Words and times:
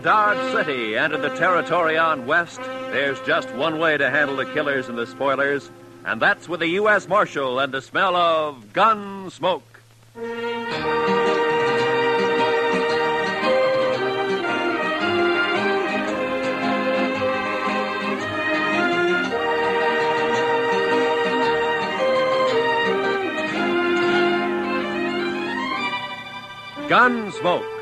Dodge 0.00 0.52
City 0.52 0.96
and 0.96 1.12
in 1.12 1.20
the 1.20 1.34
territory 1.36 1.98
on 1.98 2.26
West, 2.26 2.60
there's 2.62 3.20
just 3.22 3.52
one 3.54 3.78
way 3.78 3.96
to 3.96 4.10
handle 4.10 4.36
the 4.36 4.46
killers 4.46 4.88
and 4.88 4.96
the 4.96 5.06
spoilers, 5.06 5.70
and 6.04 6.20
that's 6.20 6.48
with 6.48 6.62
a 6.62 6.68
U.S. 6.68 7.08
Marshal 7.08 7.58
and 7.58 7.72
the 7.72 7.82
smell 7.82 8.16
of 8.16 8.72
gun 8.72 9.30
smoke. 9.30 9.80
Gunsmoke, 26.88 27.81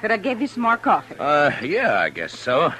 Could 0.00 0.10
I 0.12 0.16
give 0.16 0.40
you 0.40 0.46
some 0.46 0.62
more 0.62 0.76
coffee? 0.76 1.16
Uh, 1.18 1.52
yeah, 1.62 2.00
I 2.00 2.08
guess 2.10 2.36
so. 2.38 2.72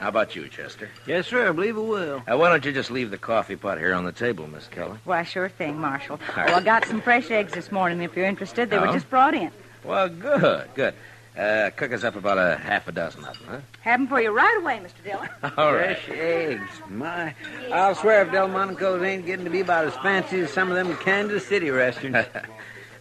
How 0.00 0.08
about 0.08 0.36
you, 0.36 0.46
Chester? 0.48 0.88
Yes, 1.06 1.26
sir. 1.26 1.48
I 1.48 1.52
believe 1.52 1.76
it 1.76 1.80
will. 1.80 2.22
Uh, 2.30 2.36
why 2.36 2.50
don't 2.50 2.64
you 2.64 2.72
just 2.72 2.90
leave 2.90 3.10
the 3.10 3.18
coffee 3.18 3.56
pot 3.56 3.78
here 3.78 3.92
on 3.94 4.04
the 4.04 4.12
table, 4.12 4.46
Miss 4.46 4.68
Keller? 4.68 4.96
Why, 5.04 5.24
sure 5.24 5.48
thing, 5.48 5.78
Marshal. 5.80 6.20
All 6.36 6.44
Oh, 6.48 6.54
I 6.54 6.60
got 6.60 6.84
some 6.84 7.00
fresh 7.00 7.30
eggs 7.32 7.52
this 7.52 7.72
morning 7.72 8.00
if 8.02 8.14
you're 8.16 8.26
interested. 8.26 8.70
They 8.70 8.78
were 8.78 8.88
Oh? 8.88 8.92
just 8.92 9.10
brought 9.10 9.34
in. 9.34 9.50
Well, 9.82 10.08
good, 10.08 10.68
good. 10.74 10.94
Uh, 11.36 11.70
cook 11.76 11.92
us 11.92 12.02
up 12.04 12.16
about 12.16 12.36
a 12.38 12.56
half 12.56 12.86
a 12.88 12.92
dozen 12.92 13.24
of 13.24 13.38
them, 13.38 13.46
huh? 13.48 13.58
Have 13.82 14.00
'em 14.00 14.06
for 14.08 14.20
you 14.20 14.30
right 14.30 14.56
away, 14.60 14.80
Mr. 14.84 15.02
Dillon. 15.04 15.28
huh? 15.40 15.50
All 15.56 15.72
right. 15.74 15.96
Fresh 15.98 16.16
eggs. 16.18 16.70
My, 16.90 17.34
I'll 17.72 17.94
swear 17.94 18.22
if 18.22 18.30
Delmonico's 18.32 19.02
ain't 19.02 19.24
getting 19.26 19.44
to 19.44 19.50
be 19.50 19.60
about 19.60 19.84
as 19.86 19.94
fancy 19.96 20.40
as 20.40 20.52
some 20.52 20.68
of 20.70 20.76
them 20.76 20.96
Kansas 20.98 21.44
City 21.46 21.70
restaurants. 21.70 22.28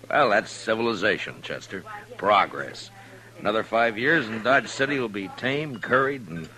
Well, 0.09 0.30
that's 0.30 0.50
civilization, 0.52 1.42
Chester. 1.42 1.84
Progress. 2.16 2.92
Another 3.40 3.64
five 3.64 3.98
years, 3.98 4.28
and 4.28 4.44
Dodge 4.44 4.68
City 4.68 5.00
will 5.00 5.10
be 5.10 5.28
tamed, 5.38 5.82
curried, 5.82 6.28
and 6.28 6.50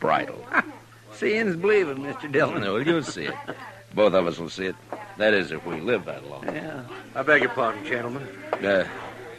bridled. 0.00 0.44
Seeing's 1.14 1.56
believing, 1.56 1.98
Mr. 1.98 2.30
Dillon. 2.30 2.62
you'll 2.86 3.02
see 3.02 3.24
it. 3.24 3.34
Both 3.94 4.12
of 4.12 4.26
us 4.26 4.38
will 4.38 4.50
see 4.50 4.66
it. 4.66 4.76
That 5.16 5.32
is, 5.32 5.50
if 5.50 5.64
we 5.64 5.80
live 5.80 6.04
that 6.04 6.28
long. 6.28 6.44
Yeah. 6.44 6.82
I 7.14 7.22
beg 7.22 7.40
your 7.42 7.50
pardon, 7.50 7.84
gentlemen. 7.86 8.28
Uh, 8.52 8.84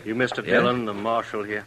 You 0.04 0.16
Mr. 0.16 0.38
Yeah? 0.38 0.54
Dillon, 0.56 0.86
the 0.86 0.94
marshal 0.94 1.44
here. 1.44 1.66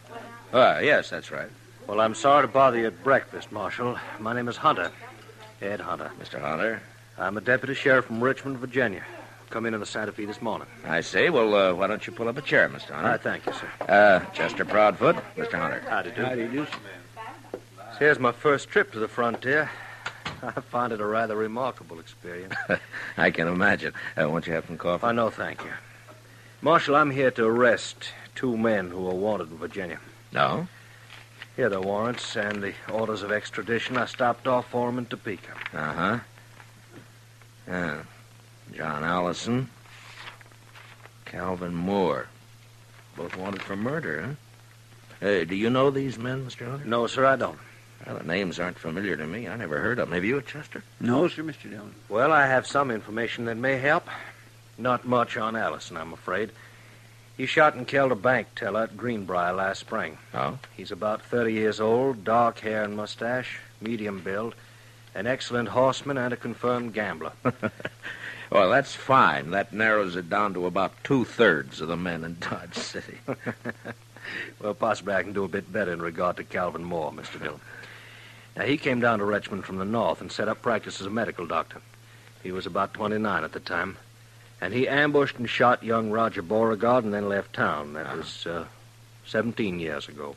ah, 0.53 0.79
yes, 0.79 1.09
that's 1.09 1.31
right. 1.31 1.49
Well, 1.87 2.01
I'm 2.01 2.15
sorry 2.15 2.43
to 2.45 2.47
bother 2.51 2.77
you 2.77 2.87
at 2.87 3.03
breakfast, 3.03 3.51
Marshal. 3.51 3.97
My 4.19 4.33
name 4.33 4.47
is 4.49 4.57
Hunter. 4.57 4.91
Ed 5.61 5.79
Hunter. 5.79 6.11
Mr. 6.21 6.41
Hunter. 6.41 6.81
I'm 7.17 7.37
a 7.37 7.41
deputy 7.41 7.73
sheriff 7.73 8.05
from 8.05 8.21
Richmond, 8.21 8.57
Virginia. 8.57 9.03
Come 9.51 9.65
in 9.65 9.73
on 9.73 9.81
the 9.81 9.85
Santa 9.85 10.13
Fe 10.13 10.23
this 10.25 10.41
morning. 10.41 10.67
I 10.85 11.01
see. 11.01 11.29
well, 11.29 11.53
uh, 11.53 11.73
why 11.73 11.87
don't 11.87 12.05
you 12.07 12.13
pull 12.13 12.29
up 12.29 12.37
a 12.37 12.41
chair, 12.41 12.69
Mr. 12.69 12.91
Hunter? 12.91 12.95
I 12.95 13.01
Hunter? 13.11 13.17
thank 13.17 13.45
you, 13.45 13.51
sir. 13.53 13.69
Uh, 13.87 14.19
Chester 14.31 14.63
Proudfoot, 14.63 15.17
Mr. 15.35 15.59
Hunter. 15.59 15.83
Howdy 15.89 16.11
do. 16.11 16.15
you 16.15 16.21
do? 16.21 16.25
How 16.29 16.35
do 16.35 16.41
you 16.41 16.47
do, 16.47 16.67
Here's 17.99 18.17
my 18.17 18.31
first 18.31 18.69
trip 18.69 18.93
to 18.93 18.99
the 18.99 19.09
frontier. 19.09 19.69
I 20.41 20.51
find 20.51 20.93
it 20.93 21.01
a 21.01 21.05
rather 21.05 21.35
remarkable 21.35 21.99
experience. 21.99 22.55
I 23.17 23.29
can 23.29 23.47
imagine. 23.49 23.93
Uh, 24.19 24.29
won't 24.29 24.47
you 24.47 24.53
have 24.53 24.65
some 24.67 24.77
coffee? 24.77 25.05
I 25.05 25.11
know, 25.11 25.29
thank 25.29 25.61
you. 25.63 25.69
Marshal, 26.61 26.95
I'm 26.95 27.11
here 27.11 27.31
to 27.31 27.45
arrest 27.45 28.13
two 28.35 28.55
men 28.57 28.89
who 28.89 29.05
are 29.07 29.13
wanted 29.15 29.51
in 29.51 29.57
Virginia. 29.57 29.99
No? 30.31 30.67
Here 31.57 31.65
are 31.65 31.69
the 31.69 31.81
warrants 31.81 32.37
and 32.37 32.63
the 32.63 32.73
orders 32.91 33.21
of 33.21 33.31
extradition. 33.33 33.97
I 33.97 34.05
stopped 34.05 34.47
off 34.47 34.69
for 34.71 34.87
'em 34.87 34.97
in 34.97 35.05
Topeka. 35.07 35.51
Uh 35.73 35.93
huh. 35.93 36.19
Yeah. 37.67 38.01
John 38.73 39.03
Allison, 39.03 39.69
Calvin 41.25 41.73
Moore. 41.73 42.27
Both 43.15 43.35
wanted 43.35 43.61
for 43.61 43.75
murder, 43.75 44.21
huh? 44.21 44.33
Hey, 45.19 45.45
do 45.45 45.55
you 45.55 45.69
know 45.69 45.91
these 45.91 46.17
men, 46.17 46.45
Mr. 46.45 46.69
Hunter? 46.69 46.85
No, 46.85 47.05
sir, 47.07 47.25
I 47.25 47.35
don't. 47.35 47.59
Well, 48.05 48.17
the 48.17 48.23
names 48.23 48.59
aren't 48.59 48.79
familiar 48.79 49.15
to 49.15 49.27
me. 49.27 49.47
I 49.47 49.55
never 49.55 49.79
heard 49.79 49.99
of 49.99 50.07
them. 50.07 50.15
Have 50.15 50.23
you, 50.23 50.41
Chester? 50.41 50.83
No, 50.99 51.27
sir, 51.27 51.43
Mr. 51.43 51.69
Dillon. 51.69 51.93
Well, 52.09 52.31
I 52.31 52.47
have 52.47 52.65
some 52.65 52.89
information 52.89 53.45
that 53.45 53.57
may 53.57 53.77
help. 53.77 54.07
Not 54.77 55.05
much 55.05 55.37
on 55.37 55.55
Allison, 55.55 55.97
I'm 55.97 56.13
afraid. 56.13 56.51
He 57.37 57.45
shot 57.45 57.75
and 57.75 57.87
killed 57.87 58.11
a 58.11 58.15
bank 58.15 58.47
teller 58.55 58.83
at 58.83 58.97
Greenbrier 58.97 59.53
last 59.53 59.79
spring. 59.79 60.17
Oh? 60.33 60.57
He's 60.75 60.91
about 60.91 61.21
30 61.21 61.53
years 61.53 61.79
old, 61.79 62.23
dark 62.23 62.59
hair 62.59 62.83
and 62.83 62.95
mustache, 62.95 63.59
medium 63.79 64.21
build, 64.21 64.55
an 65.13 65.27
excellent 65.27 65.69
horseman 65.69 66.17
and 66.17 66.33
a 66.33 66.37
confirmed 66.37 66.93
gambler. 66.93 67.33
well, 68.51 68.69
that's 68.69 68.93
fine. 68.93 69.51
That 69.51 69.73
narrows 69.73 70.15
it 70.15 70.29
down 70.29 70.53
to 70.55 70.65
about 70.65 71.03
two 71.03 71.25
thirds 71.25 71.81
of 71.81 71.87
the 71.87 71.97
men 71.97 72.23
in 72.23 72.37
Dodge 72.39 72.75
City. 72.75 73.17
well, 74.59 74.73
possibly 74.73 75.13
I 75.13 75.23
can 75.23 75.33
do 75.33 75.43
a 75.43 75.47
bit 75.47 75.71
better 75.71 75.93
in 75.93 76.01
regard 76.01 76.37
to 76.37 76.43
Calvin 76.43 76.83
Moore, 76.83 77.11
Mr. 77.11 77.41
Dillon. 77.41 77.61
Now, 78.55 78.65
he 78.65 78.77
came 78.77 78.99
down 78.99 79.19
to 79.19 79.25
Richmond 79.25 79.63
from 79.63 79.77
the 79.77 79.85
north 79.85 80.19
and 80.19 80.31
set 80.31 80.49
up 80.49 80.61
practice 80.61 80.99
as 80.99 81.07
a 81.07 81.11
medical 81.11 81.47
doctor. 81.47 81.81
He 82.43 82.51
was 82.51 82.65
about 82.65 82.93
29 82.93 83.43
at 83.43 83.53
the 83.53 83.59
time. 83.59 83.97
And 84.59 84.73
he 84.73 84.87
ambushed 84.87 85.37
and 85.37 85.49
shot 85.49 85.83
young 85.83 86.11
Roger 86.11 86.41
Beauregard 86.41 87.03
and 87.03 87.13
then 87.13 87.29
left 87.29 87.53
town. 87.53 87.93
That 87.93 88.15
was 88.15 88.45
uh, 88.45 88.65
17 89.25 89.79
years 89.79 90.07
ago. 90.07 90.35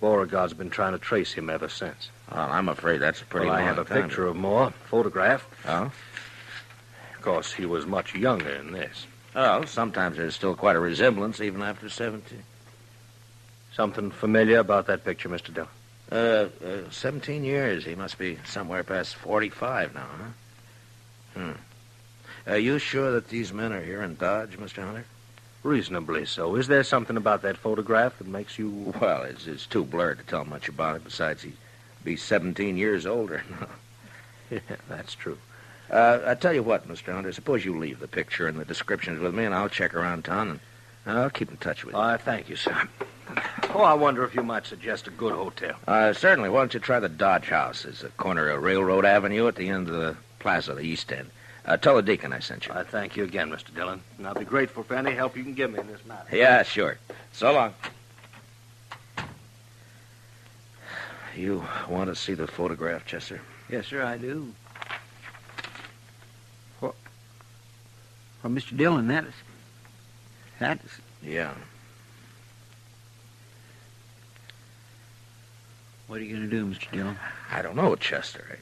Beauregard's 0.00 0.54
been 0.54 0.70
trying 0.70 0.92
to 0.92 0.98
trace 0.98 1.32
him 1.32 1.50
ever 1.50 1.68
since. 1.68 2.08
Well, 2.32 2.48
I'm 2.50 2.68
afraid 2.68 2.98
that's 2.98 3.20
a 3.20 3.24
pretty 3.24 3.46
well, 3.46 3.56
I 3.56 3.62
have 3.62 3.78
a 3.78 3.84
time. 3.84 4.02
picture 4.02 4.26
of 4.26 4.36
Moore, 4.36 4.72
photographed. 4.86 5.46
Oh? 5.66 5.92
Of 7.22 7.26
course, 7.26 7.52
he 7.52 7.66
was 7.66 7.86
much 7.86 8.16
younger 8.16 8.52
than 8.58 8.72
this. 8.72 9.06
Well, 9.32 9.64
sometimes 9.64 10.16
there's 10.16 10.34
still 10.34 10.56
quite 10.56 10.74
a 10.74 10.80
resemblance, 10.80 11.40
even 11.40 11.62
after 11.62 11.88
17. 11.88 12.42
Something 13.72 14.10
familiar 14.10 14.58
about 14.58 14.88
that 14.88 15.04
picture, 15.04 15.28
Mr. 15.28 15.54
Dillon? 15.54 15.70
Uh, 16.10 16.48
uh, 16.66 16.90
17 16.90 17.44
years. 17.44 17.84
He 17.84 17.94
must 17.94 18.18
be 18.18 18.40
somewhere 18.44 18.82
past 18.82 19.14
45 19.14 19.94
now, 19.94 20.06
huh? 20.18 21.40
Hmm. 21.40 22.50
Are 22.50 22.58
you 22.58 22.80
sure 22.80 23.12
that 23.12 23.28
these 23.28 23.52
men 23.52 23.72
are 23.72 23.84
here 23.84 24.02
in 24.02 24.16
Dodge, 24.16 24.58
Mr. 24.58 24.84
Hunter? 24.84 25.04
Reasonably 25.62 26.26
so. 26.26 26.56
Is 26.56 26.66
there 26.66 26.82
something 26.82 27.16
about 27.16 27.42
that 27.42 27.56
photograph 27.56 28.18
that 28.18 28.26
makes 28.26 28.58
you. 28.58 28.92
Well, 29.00 29.22
it's, 29.22 29.46
it's 29.46 29.66
too 29.66 29.84
blurred 29.84 30.18
to 30.18 30.24
tell 30.24 30.44
much 30.44 30.68
about 30.68 30.96
it. 30.96 31.04
Besides, 31.04 31.44
he'd 31.44 31.56
be 32.02 32.16
17 32.16 32.76
years 32.76 33.06
older. 33.06 33.44
Yeah, 34.50 34.76
that's 34.86 35.14
true. 35.14 35.38
Uh, 35.92 36.20
I 36.26 36.34
tell 36.34 36.52
you 36.52 36.62
what, 36.62 36.88
Mr. 36.88 37.12
Hunter, 37.12 37.32
suppose 37.32 37.64
you 37.64 37.78
leave 37.78 38.00
the 38.00 38.08
picture 38.08 38.48
and 38.48 38.58
the 38.58 38.64
descriptions 38.64 39.20
with 39.20 39.34
me, 39.34 39.44
and 39.44 39.54
I'll 39.54 39.68
check 39.68 39.94
around 39.94 40.24
town, 40.24 40.60
and 41.06 41.18
I'll 41.18 41.30
keep 41.30 41.50
in 41.50 41.56
touch 41.58 41.84
with 41.84 41.94
you. 41.94 42.00
I 42.00 42.16
thank 42.16 42.48
you, 42.48 42.56
sir. 42.56 42.88
Oh, 43.74 43.82
I 43.82 43.94
wonder 43.94 44.24
if 44.24 44.34
you 44.34 44.42
might 44.42 44.66
suggest 44.66 45.06
a 45.06 45.10
good 45.10 45.32
hotel. 45.32 45.76
Uh, 45.86 46.12
certainly. 46.12 46.50
Why 46.50 46.60
don't 46.60 46.74
you 46.74 46.80
try 46.80 47.00
the 47.00 47.08
Dodge 47.08 47.48
House? 47.48 47.84
It's 47.84 48.02
the 48.02 48.08
corner 48.10 48.48
of 48.48 48.62
Railroad 48.62 49.04
Avenue 49.04 49.48
at 49.48 49.54
the 49.56 49.68
end 49.68 49.88
of 49.88 49.94
the 49.94 50.16
plaza, 50.38 50.74
the 50.74 50.82
East 50.82 51.10
End. 51.12 51.30
Uh, 51.64 51.76
tell 51.76 51.94
the 51.94 52.02
deacon 52.02 52.32
I 52.32 52.40
sent 52.40 52.66
you. 52.66 52.74
I 52.74 52.82
thank 52.82 53.16
you 53.16 53.24
again, 53.24 53.48
Mr. 53.50 53.72
Dillon, 53.74 54.00
and 54.18 54.26
I'll 54.26 54.34
be 54.34 54.44
grateful 54.44 54.82
for 54.82 54.94
any 54.94 55.12
help 55.12 55.36
you 55.36 55.44
can 55.44 55.54
give 55.54 55.72
me 55.72 55.78
in 55.78 55.86
this 55.86 56.04
matter. 56.04 56.36
Yeah, 56.36 56.62
sure. 56.64 56.98
So 57.32 57.52
long. 57.52 57.74
You 61.36 61.64
want 61.88 62.10
to 62.10 62.16
see 62.16 62.34
the 62.34 62.46
photograph, 62.46 63.06
Chester? 63.06 63.40
Yes, 63.70 63.86
sir, 63.86 64.02
I 64.02 64.18
do. 64.18 64.52
Well, 68.42 68.52
Mr. 68.52 68.76
Dillon, 68.76 69.06
that's 69.08 69.34
that's 70.58 71.00
yeah. 71.22 71.52
What 76.06 76.20
are 76.20 76.24
you 76.24 76.36
going 76.36 76.50
to 76.50 76.56
do, 76.56 76.66
Mr. 76.66 76.90
Dillon? 76.90 77.16
I 77.50 77.62
don't 77.62 77.76
know, 77.76 77.96
Chester. 77.96 78.58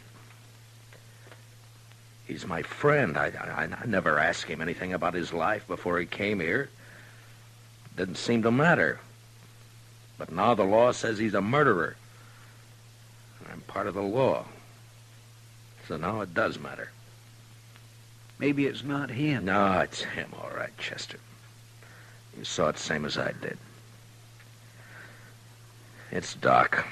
He's 2.26 2.46
my 2.46 2.62
friend. 2.62 3.16
I, 3.16 3.26
I, 3.26 3.68
I 3.82 3.86
never 3.86 4.20
asked 4.20 4.44
him 4.44 4.60
anything 4.60 4.92
about 4.92 5.14
his 5.14 5.32
life 5.32 5.66
before 5.66 5.98
he 5.98 6.06
came 6.06 6.38
here. 6.38 6.70
Didn't 7.96 8.18
seem 8.18 8.42
to 8.44 8.52
matter. 8.52 9.00
But 10.16 10.30
now 10.30 10.54
the 10.54 10.62
law 10.62 10.92
says 10.92 11.18
he's 11.18 11.34
a 11.34 11.40
murderer. 11.40 11.96
I'm 13.50 13.62
part 13.62 13.88
of 13.88 13.94
the 13.94 14.02
law. 14.02 14.44
So 15.88 15.96
now 15.96 16.20
it 16.20 16.34
does 16.34 16.56
matter. 16.56 16.92
Maybe 18.40 18.64
it's 18.64 18.82
not 18.82 19.10
him. 19.10 19.44
No, 19.44 19.80
it's 19.80 20.00
him, 20.00 20.32
all 20.40 20.50
right, 20.56 20.76
Chester. 20.78 21.18
You 22.38 22.44
saw 22.44 22.68
it 22.70 22.78
same 22.78 23.04
as 23.04 23.18
I 23.18 23.32
did. 23.32 23.58
It's 26.10 26.34
Doc. 26.34 26.86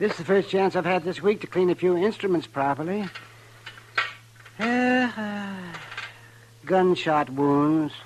This 0.00 0.12
is 0.12 0.16
the 0.18 0.24
first 0.24 0.48
chance 0.48 0.76
I've 0.76 0.86
had 0.86 1.04
this 1.04 1.20
week 1.20 1.42
to 1.42 1.46
clean 1.46 1.68
a 1.68 1.74
few 1.74 1.94
instruments 1.94 2.46
properly. 2.46 3.06
Uh, 4.58 5.52
gunshot 6.64 7.30
wounds. 7.30 7.92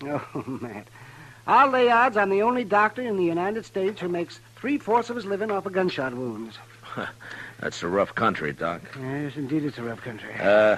Oh, 0.00 0.44
Matt. 0.60 0.86
I'll 1.44 1.70
lay 1.70 1.90
odds 1.90 2.16
I'm 2.16 2.30
the 2.30 2.42
only 2.42 2.62
doctor 2.62 3.02
in 3.02 3.16
the 3.16 3.24
United 3.24 3.64
States 3.64 4.00
who 4.00 4.08
makes 4.08 4.38
three-fourths 4.54 5.10
of 5.10 5.16
his 5.16 5.24
living 5.26 5.50
off 5.50 5.66
of 5.66 5.72
gunshot 5.72 6.14
wounds. 6.14 6.56
That's 7.60 7.82
a 7.82 7.88
rough 7.88 8.14
country, 8.14 8.52
Doc. 8.52 8.80
Yes, 9.00 9.36
indeed, 9.36 9.64
it's 9.64 9.78
a 9.78 9.82
rough 9.82 10.00
country. 10.00 10.32
Uh, 10.40 10.76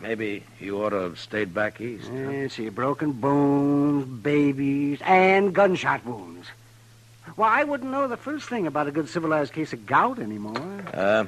maybe 0.00 0.44
you 0.60 0.82
ought 0.82 0.90
to 0.90 0.96
have 0.96 1.18
stayed 1.18 1.52
back 1.52 1.78
east. 1.82 2.08
huh? 2.08 2.48
See, 2.48 2.70
broken 2.70 3.12
bones, 3.12 4.06
babies, 4.06 5.00
and 5.04 5.54
gunshot 5.54 6.04
wounds. 6.06 6.48
Well, 7.38 7.48
I 7.48 7.62
wouldn't 7.62 7.92
know 7.92 8.08
the 8.08 8.16
first 8.16 8.48
thing 8.48 8.66
about 8.66 8.88
a 8.88 8.90
good 8.90 9.08
civilized 9.08 9.52
case 9.52 9.72
of 9.72 9.86
gout 9.86 10.18
anymore. 10.18 10.82
Uh, 10.92 11.26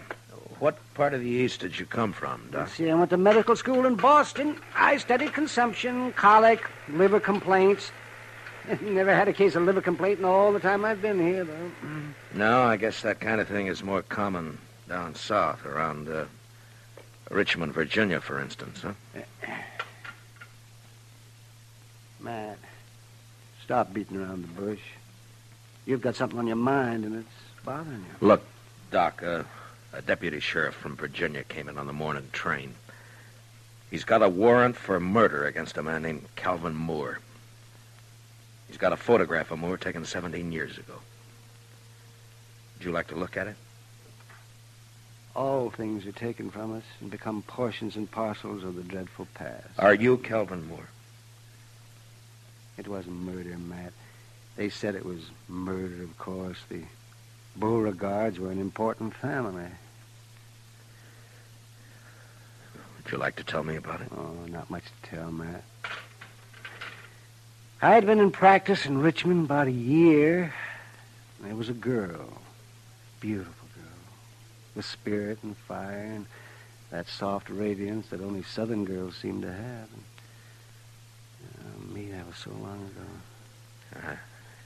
what 0.58 0.76
part 0.94 1.14
of 1.14 1.20
the 1.20 1.28
east 1.28 1.60
did 1.60 1.78
you 1.78 1.86
come 1.86 2.12
from, 2.12 2.48
Doc? 2.50 2.68
See, 2.70 2.90
I 2.90 2.94
went 2.96 3.10
to 3.10 3.16
medical 3.16 3.54
school 3.54 3.86
in 3.86 3.94
Boston. 3.94 4.60
I 4.74 4.96
studied 4.96 5.32
consumption, 5.32 6.12
colic, 6.14 6.68
liver 6.88 7.20
complaints. 7.20 7.92
Never 8.80 9.14
had 9.14 9.28
a 9.28 9.32
case 9.32 9.54
of 9.54 9.62
liver 9.62 9.80
complaint 9.80 10.18
in 10.18 10.24
all 10.24 10.52
the 10.52 10.58
time 10.58 10.84
I've 10.84 11.00
been 11.00 11.24
here, 11.24 11.44
though. 11.44 11.70
No, 12.34 12.64
I 12.64 12.76
guess 12.76 13.02
that 13.02 13.20
kind 13.20 13.40
of 13.40 13.46
thing 13.46 13.68
is 13.68 13.84
more 13.84 14.02
common 14.02 14.58
down 14.88 15.14
south, 15.14 15.64
around 15.64 16.08
uh, 16.08 16.24
Richmond, 17.30 17.72
Virginia, 17.72 18.20
for 18.20 18.40
instance, 18.40 18.82
huh? 18.82 19.22
Matt, 22.18 22.58
stop 23.62 23.94
beating 23.94 24.16
around 24.16 24.42
the 24.42 24.60
bush. 24.60 24.80
You've 25.90 26.02
got 26.02 26.14
something 26.14 26.38
on 26.38 26.46
your 26.46 26.54
mind, 26.54 27.04
and 27.04 27.16
it's 27.16 27.64
bothering 27.64 27.98
you. 27.98 28.28
Look, 28.28 28.44
Doc, 28.92 29.25
uh, 29.25 29.42
a 29.92 30.00
deputy 30.00 30.38
sheriff 30.38 30.76
from 30.76 30.94
Virginia 30.94 31.42
came 31.42 31.69
in 31.69 31.78
on 31.78 31.88
the 31.88 31.92
morning 31.92 32.28
train. 32.32 32.76
He's 33.90 34.04
got 34.04 34.22
a 34.22 34.28
warrant 34.28 34.76
for 34.76 35.00
murder 35.00 35.46
against 35.46 35.76
a 35.76 35.82
man 35.82 36.02
named 36.02 36.26
Calvin 36.37 36.76
Moore. 36.76 37.19
He's 38.69 38.76
got 38.76 38.92
a 38.92 38.96
photograph 38.96 39.50
of 39.50 39.58
Moore 39.58 39.76
taken 39.76 40.04
17 40.04 40.52
years 40.52 40.78
ago. 40.78 40.94
Would 42.78 42.84
you 42.84 42.92
like 42.92 43.08
to 43.08 43.16
look 43.16 43.37
at 43.37 43.48
it? 43.48 43.56
All 45.34 45.70
things 45.70 46.06
are 46.06 46.12
taken 46.12 46.52
from 46.52 46.76
us 46.76 46.84
and 47.00 47.10
become 47.10 47.42
portions 47.42 47.96
and 47.96 48.08
parcels 48.08 48.62
of 48.62 48.76
the 48.76 48.84
dreadful 48.84 49.26
past. 49.34 49.66
Are 49.76 49.94
you 49.94 50.19
Calvin 50.19 50.69
Moore? 50.69 50.88
It 52.78 52.87
wasn't 52.87 53.16
murder, 53.22 53.58
Matt. 53.58 53.92
They 54.60 54.68
said 54.68 54.94
it 54.94 55.06
was 55.06 55.22
murder, 55.48 56.02
of 56.02 56.18
course. 56.18 56.58
The 56.68 56.82
Beauregards 57.56 58.38
were 58.38 58.50
an 58.50 58.60
important 58.60 59.14
family. 59.14 59.70
Would 62.74 63.10
you 63.10 63.16
like 63.16 63.36
to 63.36 63.42
tell 63.42 63.64
me 63.64 63.76
about 63.76 64.02
it? 64.02 64.08
Oh, 64.14 64.34
not 64.48 64.68
much 64.68 64.84
to 64.84 65.16
tell, 65.16 65.32
Matt. 65.32 65.64
I'd 67.80 68.04
been 68.04 68.18
in 68.18 68.30
practice 68.30 68.84
in 68.84 68.98
Richmond 68.98 69.46
about 69.46 69.66
a 69.66 69.72
year. 69.72 70.52
There 71.40 71.56
was 71.56 71.70
a 71.70 71.72
girl, 71.72 72.28
beautiful 73.18 73.66
girl, 73.74 73.98
with 74.74 74.84
spirit 74.84 75.38
and 75.42 75.56
fire 75.56 76.12
and 76.14 76.26
that 76.90 77.08
soft 77.08 77.48
radiance 77.48 78.08
that 78.08 78.20
only 78.20 78.42
Southern 78.42 78.84
girls 78.84 79.16
seem 79.16 79.40
to 79.40 79.50
have. 79.50 79.88
And, 79.94 80.04
uh, 81.60 81.94
me, 81.94 82.10
that 82.10 82.26
was 82.26 82.36
so 82.36 82.50
long 82.50 82.90
ago. 84.04 84.18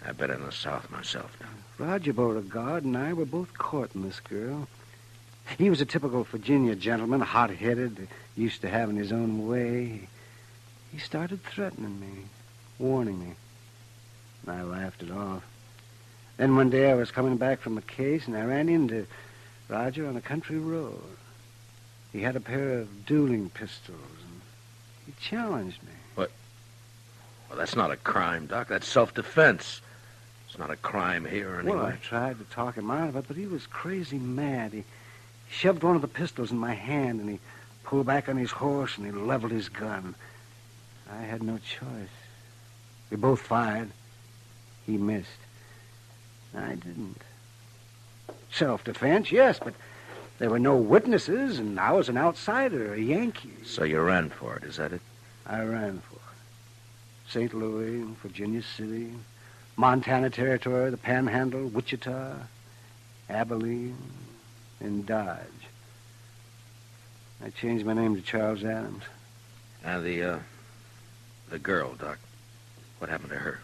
I've 0.06 0.18
been 0.18 0.30
in 0.30 0.44
the 0.44 0.52
South 0.52 0.90
myself 0.90 1.36
now. 1.40 1.48
Roger 1.78 2.12
Beauregard 2.12 2.84
and 2.84 2.96
I 2.96 3.12
were 3.12 3.24
both 3.24 3.56
courting 3.56 4.02
this 4.02 4.20
girl. 4.20 4.68
He 5.58 5.70
was 5.70 5.80
a 5.80 5.86
typical 5.86 6.24
Virginia 6.24 6.74
gentleman, 6.74 7.20
hot-headed, 7.20 8.08
used 8.36 8.60
to 8.62 8.68
having 8.68 8.96
his 8.96 9.12
own 9.12 9.46
way. 9.48 10.08
He 10.92 10.98
started 10.98 11.42
threatening 11.42 12.00
me, 12.00 12.24
warning 12.78 13.18
me. 13.18 13.34
And 14.46 14.56
I 14.56 14.62
laughed 14.62 15.02
it 15.02 15.10
off. 15.10 15.44
Then 16.36 16.56
one 16.56 16.70
day 16.70 16.90
I 16.90 16.94
was 16.94 17.10
coming 17.10 17.36
back 17.36 17.60
from 17.60 17.78
a 17.78 17.82
case, 17.82 18.26
and 18.26 18.36
I 18.36 18.44
ran 18.44 18.68
into 18.68 19.06
Roger 19.68 20.06
on 20.06 20.16
a 20.16 20.20
country 20.20 20.58
road. 20.58 21.00
He 22.12 22.20
had 22.20 22.36
a 22.36 22.40
pair 22.40 22.78
of 22.78 23.06
dueling 23.06 23.50
pistols, 23.50 23.98
and 23.98 24.40
he 25.06 25.12
challenged 25.20 25.82
me. 25.82 25.92
What? 26.14 26.30
Well, 27.48 27.58
that's 27.58 27.76
not 27.76 27.90
a 27.90 27.96
crime, 27.96 28.46
Doc. 28.46 28.68
That's 28.68 28.88
self-defense. 28.88 29.80
It's 30.54 30.60
not 30.60 30.70
a 30.70 30.76
crime 30.76 31.24
here 31.24 31.58
anyway. 31.58 31.74
Well, 31.74 31.86
I 31.86 31.96
tried 31.96 32.38
to 32.38 32.44
talk 32.44 32.76
him 32.76 32.88
out 32.88 33.08
of 33.08 33.16
it, 33.16 33.24
but 33.26 33.36
he 33.36 33.48
was 33.48 33.66
crazy 33.66 34.20
mad. 34.20 34.72
He 34.72 34.84
shoved 35.50 35.82
one 35.82 35.96
of 35.96 36.00
the 36.00 36.06
pistols 36.06 36.52
in 36.52 36.58
my 36.58 36.74
hand, 36.74 37.18
and 37.18 37.28
he 37.28 37.40
pulled 37.82 38.06
back 38.06 38.28
on 38.28 38.36
his 38.36 38.52
horse, 38.52 38.96
and 38.96 39.04
he 39.04 39.10
leveled 39.10 39.50
his 39.50 39.68
gun. 39.68 40.14
I 41.10 41.22
had 41.22 41.42
no 41.42 41.58
choice. 41.58 42.08
We 43.10 43.16
both 43.16 43.40
fired. 43.40 43.90
He 44.86 44.96
missed. 44.96 45.28
I 46.56 46.76
didn't. 46.76 47.20
Self-defense, 48.52 49.32
yes, 49.32 49.58
but 49.58 49.74
there 50.38 50.50
were 50.50 50.60
no 50.60 50.76
witnesses, 50.76 51.58
and 51.58 51.80
I 51.80 51.90
was 51.90 52.08
an 52.08 52.16
outsider, 52.16 52.94
a 52.94 53.00
Yankee. 53.00 53.56
So 53.64 53.82
you 53.82 54.00
ran 54.00 54.30
for 54.30 54.54
it, 54.54 54.62
is 54.62 54.76
that 54.76 54.92
it? 54.92 55.00
I 55.46 55.64
ran 55.64 56.00
for 56.08 56.14
it. 56.14 57.28
St. 57.28 57.52
Louis, 57.52 58.04
Virginia 58.22 58.62
City, 58.62 59.10
Montana 59.76 60.30
Territory, 60.30 60.90
the 60.90 60.96
Panhandle, 60.96 61.66
Wichita, 61.66 62.36
Abilene, 63.28 63.96
and 64.80 65.04
Dodge. 65.04 65.40
I 67.44 67.50
changed 67.50 67.84
my 67.84 67.92
name 67.92 68.14
to 68.14 68.22
Charles 68.22 68.62
Adams. 68.62 69.02
And 69.84 70.04
the, 70.04 70.22
uh, 70.22 70.38
the 71.50 71.58
girl, 71.58 71.94
Doc. 71.94 72.18
What 72.98 73.10
happened 73.10 73.30
to 73.30 73.38
her? 73.38 73.60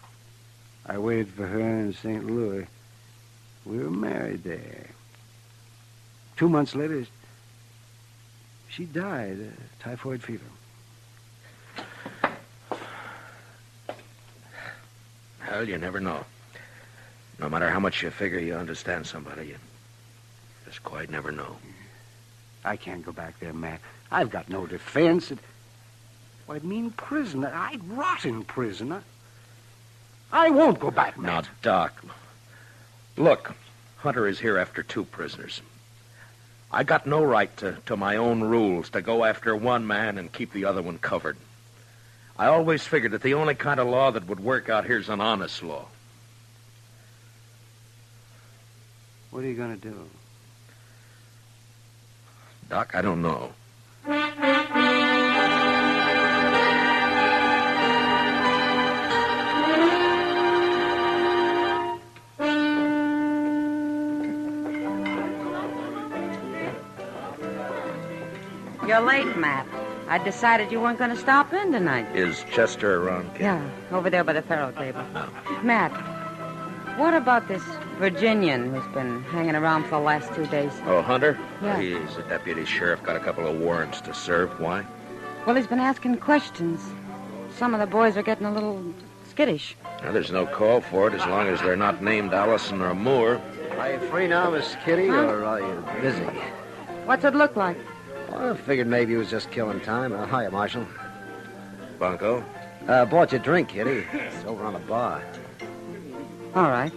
I 0.85 0.97
waited 0.97 1.29
for 1.29 1.47
her 1.47 1.59
in 1.59 1.93
St. 1.93 2.25
Louis. 2.25 2.67
We 3.65 3.77
were 3.77 3.89
married 3.89 4.43
there. 4.43 4.87
Two 6.35 6.49
months 6.49 6.75
later, 6.75 7.05
she 8.67 8.85
died 8.85 9.39
of 9.39 9.79
typhoid 9.79 10.21
fever. 10.21 10.43
Well, 15.51 15.67
you 15.67 15.77
never 15.77 15.99
know. 15.99 16.23
No 17.37 17.49
matter 17.49 17.69
how 17.69 17.79
much 17.81 18.01
you 18.01 18.09
figure 18.09 18.39
you 18.39 18.55
understand 18.55 19.05
somebody, 19.05 19.47
you 19.47 19.55
just 20.65 20.81
quite 20.81 21.09
never 21.09 21.29
know. 21.29 21.57
I 22.63 22.77
can't 22.77 23.05
go 23.05 23.11
back 23.11 23.37
there, 23.41 23.51
Matt. 23.51 23.81
I've 24.09 24.29
got 24.29 24.47
no 24.47 24.65
defense. 24.65 25.29
It, 25.29 25.39
well, 26.47 26.55
I'd 26.55 26.63
mean 26.63 26.91
prison. 26.91 27.43
I'd 27.43 27.83
rot 27.89 28.25
in 28.25 28.45
prison. 28.45 28.93
I, 28.93 29.01
I 30.31 30.49
won't 30.51 30.79
go 30.79 30.89
back, 30.89 31.19
Now, 31.19 31.41
Doc, 31.61 32.01
look, 33.17 33.53
Hunter 33.97 34.27
is 34.27 34.39
here 34.39 34.57
after 34.57 34.83
two 34.83 35.03
prisoners. 35.03 35.61
I 36.71 36.83
got 36.83 37.05
no 37.05 37.21
right 37.21 37.55
to, 37.57 37.75
to 37.87 37.97
my 37.97 38.15
own 38.15 38.41
rules 38.41 38.89
to 38.91 39.01
go 39.01 39.25
after 39.25 39.53
one 39.53 39.85
man 39.85 40.17
and 40.17 40.31
keep 40.31 40.53
the 40.53 40.63
other 40.63 40.81
one 40.81 40.97
covered. 40.97 41.35
I 42.41 42.47
always 42.47 42.83
figured 42.83 43.11
that 43.11 43.21
the 43.21 43.35
only 43.35 43.53
kind 43.53 43.79
of 43.79 43.85
law 43.87 44.09
that 44.09 44.27
would 44.27 44.39
work 44.39 44.67
out 44.67 44.87
here 44.87 44.97
is 44.97 45.09
an 45.09 45.21
honest 45.21 45.61
law. 45.61 45.85
What 49.29 49.43
are 49.43 49.47
you 49.47 49.53
going 49.53 49.79
to 49.79 49.89
do? 49.89 50.09
Doc, 52.67 52.95
I 52.95 53.03
don't 53.03 53.21
know. 53.21 53.51
You're 68.87 69.01
late, 69.01 69.37
Matt. 69.37 69.80
I 70.11 70.17
decided 70.17 70.73
you 70.73 70.81
weren't 70.81 70.97
going 70.99 71.11
to 71.11 71.15
stop 71.15 71.53
in 71.53 71.71
tonight. 71.71 72.05
Is 72.13 72.43
Chester 72.51 73.01
around, 73.01 73.31
Kid? 73.33 73.43
Yeah, 73.43 73.69
over 73.93 74.09
there 74.09 74.25
by 74.25 74.33
the 74.33 74.41
faro 74.41 74.69
table. 74.73 75.05
Matt, 75.63 75.89
what 76.99 77.13
about 77.13 77.47
this 77.47 77.63
Virginian 77.97 78.73
who's 78.73 78.93
been 78.93 79.23
hanging 79.23 79.55
around 79.55 79.83
for 79.85 79.91
the 79.91 79.99
last 79.99 80.33
two 80.33 80.45
days? 80.47 80.73
Oh, 80.85 81.01
Hunter? 81.01 81.39
Yeah. 81.63 81.79
He's 81.79 82.17
a 82.17 82.23
deputy 82.23 82.65
sheriff, 82.65 83.01
got 83.03 83.15
a 83.15 83.21
couple 83.21 83.47
of 83.47 83.57
warrants 83.57 84.01
to 84.01 84.13
serve. 84.13 84.49
Why? 84.59 84.85
Well, 85.45 85.55
he's 85.55 85.67
been 85.67 85.79
asking 85.79 86.17
questions. 86.17 86.81
Some 87.55 87.73
of 87.73 87.79
the 87.79 87.87
boys 87.87 88.17
are 88.17 88.21
getting 88.21 88.45
a 88.45 88.53
little 88.53 88.83
skittish. 89.29 89.77
Well, 90.03 90.11
there's 90.11 90.29
no 90.29 90.45
call 90.45 90.81
for 90.81 91.07
it 91.07 91.13
as 91.13 91.25
long 91.25 91.47
as 91.47 91.61
they're 91.61 91.77
not 91.77 92.03
named 92.03 92.33
Allison 92.33 92.81
or 92.81 92.93
Moore. 92.93 93.41
Are 93.79 93.93
you 93.93 93.99
free 94.09 94.27
now, 94.27 94.49
Miss 94.49 94.75
Kitty, 94.83 95.07
Huh? 95.07 95.23
or 95.23 95.45
are 95.45 95.61
you 95.61 95.85
busy? 96.01 96.25
What's 97.05 97.23
it 97.23 97.33
look 97.33 97.55
like? 97.55 97.77
Well, 98.31 98.53
I 98.53 98.57
figured 98.57 98.87
maybe 98.87 99.11
he 99.11 99.17
was 99.17 99.29
just 99.29 99.51
killing 99.51 99.81
time. 99.81 100.13
Uh, 100.13 100.25
hiya, 100.25 100.51
Marshal. 100.51 100.87
Bunko? 101.99 102.43
Uh, 102.87 103.05
bought 103.05 103.31
you 103.31 103.37
a 103.39 103.41
drink, 103.41 103.69
Kitty. 103.69 104.05
It's 104.13 104.45
over 104.45 104.63
on 104.63 104.73
the 104.73 104.79
bar. 104.79 105.21
All 106.55 106.69
right. 106.69 106.91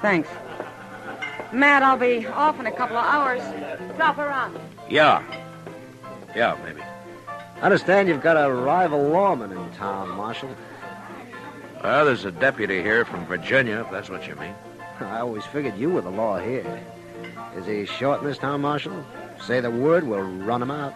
Thanks. 0.00 0.28
Matt, 1.52 1.82
I'll 1.82 1.96
be 1.96 2.26
off 2.26 2.58
in 2.58 2.66
a 2.66 2.72
couple 2.72 2.96
of 2.96 3.04
hours. 3.04 3.42
Drop 3.96 4.18
around. 4.18 4.58
Yeah. 4.88 5.22
Yeah, 6.34 6.56
maybe. 6.64 6.82
I 7.28 7.60
understand 7.60 8.08
you've 8.08 8.22
got 8.22 8.36
a 8.36 8.52
rival 8.52 9.02
lawman 9.08 9.52
in 9.52 9.70
town, 9.74 10.08
Marshal. 10.10 10.54
Well, 11.82 12.04
there's 12.04 12.24
a 12.24 12.32
deputy 12.32 12.82
here 12.82 13.04
from 13.04 13.26
Virginia, 13.26 13.80
if 13.80 13.90
that's 13.90 14.10
what 14.10 14.26
you 14.26 14.34
mean. 14.36 14.54
I 15.00 15.20
always 15.20 15.44
figured 15.46 15.76
you 15.76 15.90
were 15.90 16.00
the 16.00 16.10
law 16.10 16.38
here. 16.38 16.82
Is 17.56 17.66
he 17.66 17.86
short 17.86 18.22
in 18.22 18.26
this 18.26 18.38
town, 18.38 18.60
Marshal? 18.60 19.04
Say 19.46 19.60
the 19.60 19.70
word, 19.70 20.04
we'll 20.04 20.20
run 20.22 20.62
him 20.62 20.70
out. 20.70 20.94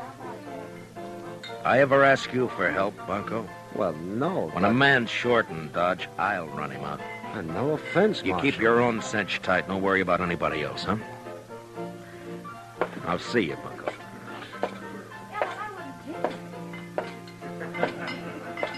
I 1.65 1.81
ever 1.81 2.05
ask 2.05 2.33
you 2.33 2.49
for 2.49 2.71
help, 2.71 2.95
Bunko? 3.07 3.49
Well, 3.75 3.93
no. 3.95 4.49
When 4.53 4.65
a 4.65 4.73
man's 4.73 5.11
short 5.11 5.51
in 5.51 5.71
Dodge, 5.73 6.09
I'll 6.19 6.47
run 6.49 6.71
him 6.71 6.85
out. 6.85 7.01
Uh, 7.35 7.43
no 7.43 7.73
offense, 7.73 8.23
You 8.25 8.33
Marshal. 8.33 8.51
keep 8.53 8.61
your 8.61 8.81
own 8.81 9.03
cinch 9.03 9.41
tight. 9.43 9.67
Don't 9.69 9.83
worry 9.83 10.01
about 10.01 10.21
anybody 10.21 10.63
else, 10.63 10.85
huh? 10.85 10.97
I'll 13.07 13.19
see 13.19 13.41
you, 13.43 13.57
Bunko. 13.57 13.93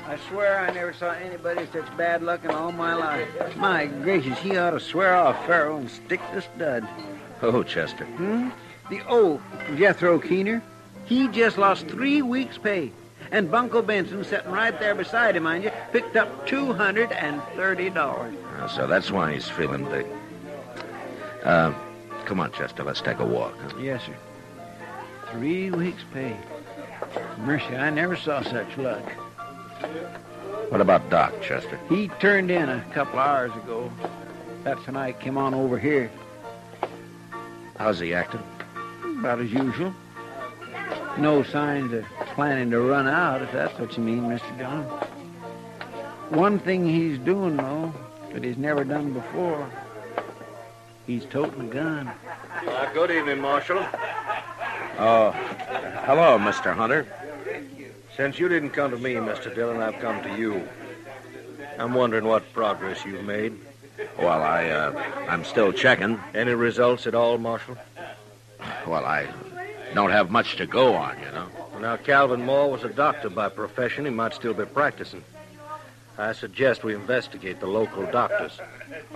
I 0.06 0.18
swear 0.28 0.58
I 0.60 0.72
never 0.72 0.92
saw 0.94 1.12
anybody 1.12 1.60
with 1.60 1.72
such 1.72 1.96
bad 1.96 2.22
luck 2.22 2.42
in 2.44 2.50
all 2.50 2.72
my 2.72 2.94
life. 2.94 3.28
My 3.56 3.86
gracious, 3.86 4.38
he 4.38 4.56
ought 4.56 4.70
to 4.70 4.80
swear 4.80 5.14
off 5.14 5.46
faro 5.46 5.76
and 5.76 5.90
stick 5.90 6.20
the 6.32 6.40
stud. 6.42 6.88
Oh, 7.42 7.62
Chester. 7.62 8.04
Hmm? 8.06 8.48
The 8.90 9.06
old 9.06 9.40
Jethro 9.76 10.18
Keener, 10.18 10.62
he 11.04 11.28
just 11.28 11.58
lost 11.58 11.86
three 11.88 12.22
weeks' 12.22 12.58
pay. 12.58 12.92
And 13.30 13.50
Bunko 13.50 13.82
Benson, 13.82 14.24
sitting 14.24 14.50
right 14.50 14.78
there 14.80 14.94
beside 14.94 15.36
him, 15.36 15.42
mind 15.42 15.64
you, 15.64 15.70
picked 15.92 16.16
up 16.16 16.46
$230. 16.48 17.96
Uh, 17.96 18.68
so 18.68 18.86
that's 18.86 19.10
why 19.10 19.34
he's 19.34 19.48
feeling 19.48 19.84
big. 19.84 20.06
Uh, 21.44 21.74
come 22.24 22.40
on, 22.40 22.50
Chester. 22.52 22.82
Let's 22.84 23.02
take 23.02 23.18
a 23.18 23.26
walk. 23.26 23.54
huh? 23.60 23.76
Yes, 23.78 24.04
sir. 24.06 24.16
Three 25.32 25.70
weeks' 25.70 26.04
pay. 26.14 26.34
Mercy, 27.40 27.76
I 27.76 27.90
never 27.90 28.16
saw 28.16 28.40
such 28.42 28.78
luck. 28.78 29.02
What 30.70 30.80
about 30.80 31.08
Doc, 31.10 31.34
Chester? 31.42 31.78
He 31.90 32.08
turned 32.20 32.50
in 32.50 32.68
a 32.68 32.82
couple 32.94 33.18
hours 33.18 33.52
ago. 33.56 33.90
That's 34.64 34.86
when 34.86 34.96
I 34.96 35.12
came 35.12 35.36
on 35.36 35.52
over 35.54 35.78
here. 35.78 36.10
How's 37.76 38.00
he 38.00 38.14
acting? 38.14 38.42
About 39.18 39.40
as 39.40 39.52
usual. 39.52 39.92
No 41.18 41.42
signs 41.42 41.92
of 41.92 42.04
planning 42.34 42.70
to 42.70 42.80
run 42.80 43.08
out, 43.08 43.42
if 43.42 43.50
that's 43.50 43.76
what 43.78 43.96
you 43.96 44.04
mean, 44.04 44.22
Mr. 44.22 44.56
Dillon. 44.56 44.84
One 46.30 46.60
thing 46.60 46.86
he's 46.86 47.18
doing, 47.18 47.56
though, 47.56 47.92
that 48.32 48.44
he's 48.44 48.56
never 48.56 48.84
done 48.84 49.12
before. 49.12 49.68
He's 51.04 51.24
toting 51.24 51.62
a 51.62 51.64
gun. 51.64 52.12
Uh, 52.64 52.92
good 52.92 53.10
evening, 53.10 53.40
Marshal. 53.40 53.78
Oh, 54.98 55.32
hello, 56.04 56.38
Mr. 56.38 56.72
Hunter. 56.72 57.06
Since 58.16 58.38
you 58.38 58.48
didn't 58.48 58.70
come 58.70 58.92
to 58.92 58.98
me, 58.98 59.14
Mr. 59.14 59.52
Dillon, 59.52 59.80
I've 59.80 60.00
come 60.00 60.22
to 60.22 60.36
you. 60.38 60.68
I'm 61.76 61.94
wondering 61.94 62.24
what 62.24 62.52
progress 62.52 63.04
you've 63.04 63.24
made. 63.24 63.58
Well, 64.16 64.42
I, 64.42 64.68
uh, 64.68 65.02
I'm 65.28 65.44
still 65.44 65.72
checking. 65.72 66.20
Any 66.34 66.54
results 66.54 67.08
at 67.08 67.16
all, 67.16 67.38
Marshal? 67.38 67.76
Well, 68.88 69.04
I 69.04 69.28
don't 69.92 70.10
have 70.10 70.30
much 70.30 70.56
to 70.56 70.66
go 70.66 70.94
on, 70.94 71.18
you 71.18 71.30
know. 71.32 71.48
Now, 71.78 71.96
Calvin 71.98 72.44
Moore 72.44 72.70
was 72.70 72.84
a 72.84 72.88
doctor 72.88 73.28
by 73.28 73.50
profession. 73.50 74.06
He 74.06 74.10
might 74.10 74.32
still 74.32 74.54
be 74.54 74.64
practicing. 74.64 75.22
I 76.16 76.32
suggest 76.32 76.84
we 76.84 76.94
investigate 76.94 77.60
the 77.60 77.66
local 77.66 78.06
doctors. 78.06 78.58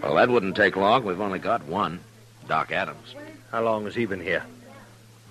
Well, 0.02 0.16
that 0.16 0.28
wouldn't 0.28 0.56
take 0.56 0.76
long. 0.76 1.04
We've 1.04 1.20
only 1.20 1.38
got 1.38 1.64
one, 1.64 2.00
Doc 2.48 2.70
Adams. 2.70 3.14
How 3.50 3.62
long 3.62 3.86
has 3.86 3.94
he 3.94 4.04
been 4.04 4.20
here? 4.20 4.44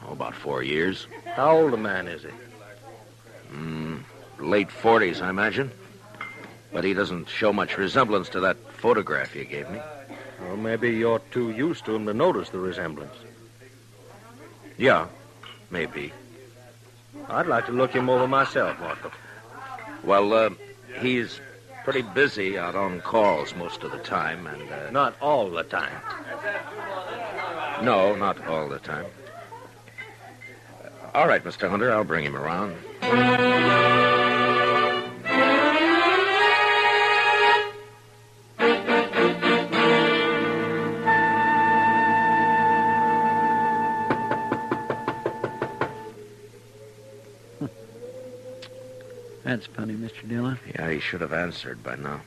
Oh, 0.07 0.13
about 0.13 0.33
four 0.33 0.63
years. 0.63 1.05
How 1.36 1.55
old 1.55 1.74
a 1.75 1.77
man 1.77 2.07
is 2.07 2.24
he? 2.24 2.29
Mm, 3.55 4.03
late 4.39 4.69
40s, 4.69 5.21
I 5.21 5.29
imagine. 5.29 5.71
But 6.74 6.83
he 6.83 6.95
doesn't 6.95 7.29
show 7.29 7.53
much 7.53 7.77
resemblance 7.77 8.27
to 8.29 8.39
that 8.39 8.57
photograph 8.74 9.36
you 9.36 9.45
gave 9.45 9.69
me. 9.69 9.79
Well, 10.41 10.57
maybe 10.57 10.89
you're 10.89 11.21
too 11.31 11.51
used 11.51 11.86
to 11.86 11.95
him 11.95 12.07
to 12.07 12.13
notice 12.13 12.50
the 12.50 12.60
resemblance. 12.60 13.15
Yeah, 14.78 15.08
maybe. 15.70 16.12
I'd 17.30 17.48
like 17.48 17.66
to 17.68 17.72
look 17.72 17.92
him 17.92 18.10
over 18.10 18.28
myself, 18.28 18.80
Marco. 18.80 19.12
Well, 20.04 20.34
uh, 20.34 20.50
he's 21.00 21.40
pretty 21.84 22.01
busy 22.01 22.58
out 22.58 22.75
on 22.75 23.01
calls 23.01 23.56
most 23.56 23.84
of 23.84 23.92
the 23.92 24.00
time, 24.00 24.48
and, 24.48 24.72
uh, 24.72 24.90
Not 24.92 25.16
all 25.22 25.50
the 25.50 25.63
time. 25.63 25.92
no, 27.84 28.16
not 28.16 28.46
all 28.48 28.68
the 28.70 28.80
time. 28.80 29.06
All 31.13 31.28
right, 31.28 31.44
Mr. 31.44 31.70
Hunter, 31.70 31.92
I'll 31.92 32.04
bring 32.06 32.24
him 32.25 32.36
around. 32.38 32.75
Dillon. 50.31 50.57
Yeah, 50.75 50.89
he 50.89 51.01
should 51.01 51.19
have 51.19 51.33
answered 51.33 51.83
by 51.83 51.97
now. 51.97 52.21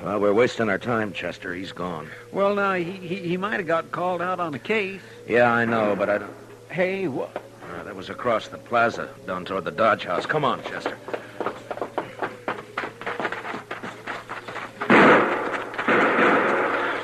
Well, 0.00 0.20
we're 0.20 0.32
wasting 0.32 0.68
our 0.68 0.78
time, 0.78 1.12
Chester. 1.12 1.54
He's 1.54 1.72
gone. 1.72 2.08
Well, 2.30 2.54
now, 2.54 2.74
he, 2.74 2.84
he, 2.84 3.16
he 3.16 3.36
might 3.36 3.56
have 3.58 3.66
got 3.66 3.90
called 3.90 4.22
out 4.22 4.38
on 4.38 4.54
a 4.54 4.60
case. 4.60 5.00
Yeah, 5.26 5.52
I 5.52 5.64
know, 5.64 5.96
but 5.96 6.08
I 6.08 6.18
don't. 6.18 6.32
Hey, 6.70 7.08
what? 7.08 7.42
Uh, 7.68 7.82
that 7.82 7.96
was 7.96 8.10
across 8.10 8.46
the 8.46 8.58
plaza, 8.58 9.08
down 9.26 9.44
toward 9.44 9.64
the 9.64 9.72
Dodge 9.72 10.04
House. 10.04 10.24
Come 10.24 10.44
on, 10.44 10.62
Chester. 10.62 10.96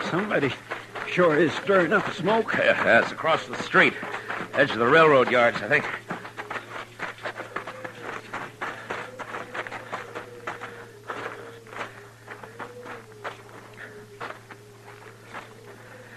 Somebody 0.08 0.52
sure 1.08 1.36
is 1.36 1.52
stirring 1.54 1.92
up 1.92 2.08
smoke. 2.14 2.54
Yeah, 2.58 2.80
that's 2.84 3.10
across 3.10 3.44
the 3.48 3.60
street. 3.60 3.88
Edge 4.58 4.72
of 4.72 4.78
the 4.80 4.86
railroad 4.86 5.30
yards, 5.30 5.62
I 5.62 5.68
think. 5.68 5.84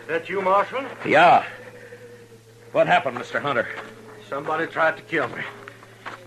That 0.07 0.27
you, 0.27 0.41
Marshal? 0.41 0.83
Yeah. 1.05 1.45
What 2.71 2.87
happened, 2.87 3.19
Mr. 3.19 3.39
Hunter? 3.39 3.67
Somebody 4.27 4.65
tried 4.65 4.97
to 4.97 5.03
kill 5.03 5.27
me. 5.27 5.43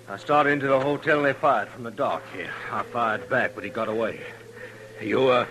I 0.08 0.16
started 0.16 0.50
into 0.50 0.68
the 0.68 0.78
hotel 0.78 1.16
and 1.16 1.26
they 1.26 1.32
fired 1.32 1.66
from 1.66 1.82
the 1.82 1.90
dock 1.90 2.22
here. 2.32 2.52
I 2.70 2.84
fired 2.84 3.28
back, 3.28 3.56
but 3.56 3.64
he 3.64 3.70
got 3.70 3.88
away. 3.88 4.20
You, 5.02 5.30
uh, 5.30 5.46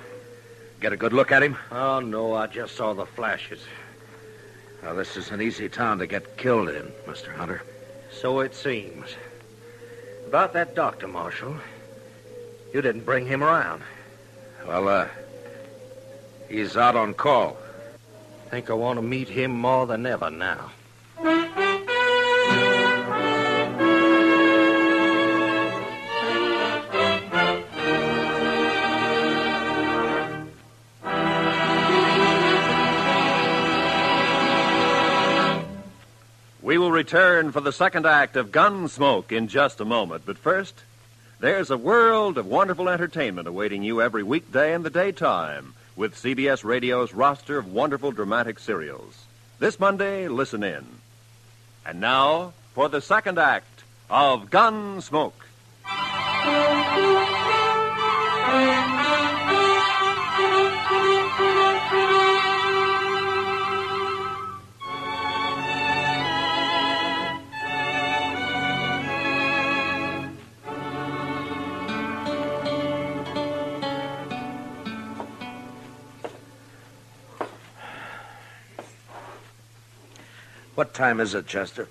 get 0.79 0.93
a 0.93 0.97
good 0.97 1.11
look 1.11 1.33
at 1.33 1.43
him? 1.43 1.57
Oh, 1.73 1.99
no, 1.99 2.33
I 2.35 2.47
just 2.47 2.77
saw 2.77 2.93
the 2.93 3.05
flashes. 3.05 3.59
Well, 4.83 4.95
this 4.95 5.15
is 5.15 5.31
an 5.31 5.41
easy 5.41 5.69
town 5.69 5.99
to 5.99 6.07
get 6.07 6.35
killed 6.35 6.67
in, 6.67 6.91
Mr. 7.07 7.33
Hunter. 7.33 7.63
So 8.11 8.41
it 8.41 8.53
seems. 8.53 9.15
About 10.27 10.51
that 10.53 10.75
doctor, 10.75 11.07
Marshal. 11.07 11.55
You 12.73 12.81
didn't 12.81 13.05
bring 13.05 13.25
him 13.25 13.43
around. 13.43 13.81
Well, 14.67 14.87
uh, 14.89 15.07
he's 16.49 16.75
out 16.75 16.95
on 16.95 17.13
call. 17.13 17.57
I 18.45 18.49
think 18.49 18.69
I 18.69 18.73
want 18.73 18.97
to 18.97 19.03
meet 19.03 19.29
him 19.29 19.51
more 19.51 19.87
than 19.87 20.05
ever 20.05 20.29
now. 20.29 20.71
Return 36.63 37.51
for 37.51 37.59
the 37.59 37.73
second 37.73 38.05
act 38.05 38.37
of 38.37 38.51
Gunsmoke 38.51 39.33
in 39.33 39.49
just 39.49 39.81
a 39.81 39.85
moment. 39.85 40.23
But 40.25 40.37
first, 40.37 40.83
there's 41.39 41.69
a 41.69 41.77
world 41.77 42.37
of 42.37 42.45
wonderful 42.45 42.87
entertainment 42.87 43.49
awaiting 43.49 43.83
you 43.83 44.01
every 44.01 44.23
weekday 44.23 44.73
in 44.73 44.83
the 44.83 44.89
daytime 44.89 45.73
with 45.97 46.15
CBS 46.15 46.63
Radio's 46.63 47.13
roster 47.13 47.57
of 47.57 47.67
wonderful 47.67 48.13
dramatic 48.13 48.59
serials. 48.59 49.25
This 49.59 49.77
Monday, 49.77 50.29
listen 50.29 50.63
in. 50.63 50.85
And 51.85 51.99
now, 51.99 52.53
for 52.73 52.87
the 52.87 53.01
second 53.01 53.37
act 53.37 53.83
of 54.09 54.49
Gunsmoke. 54.49 55.33
What 80.75 80.93
time 80.93 81.19
is 81.19 81.35
it, 81.35 81.47
Chester? 81.47 81.87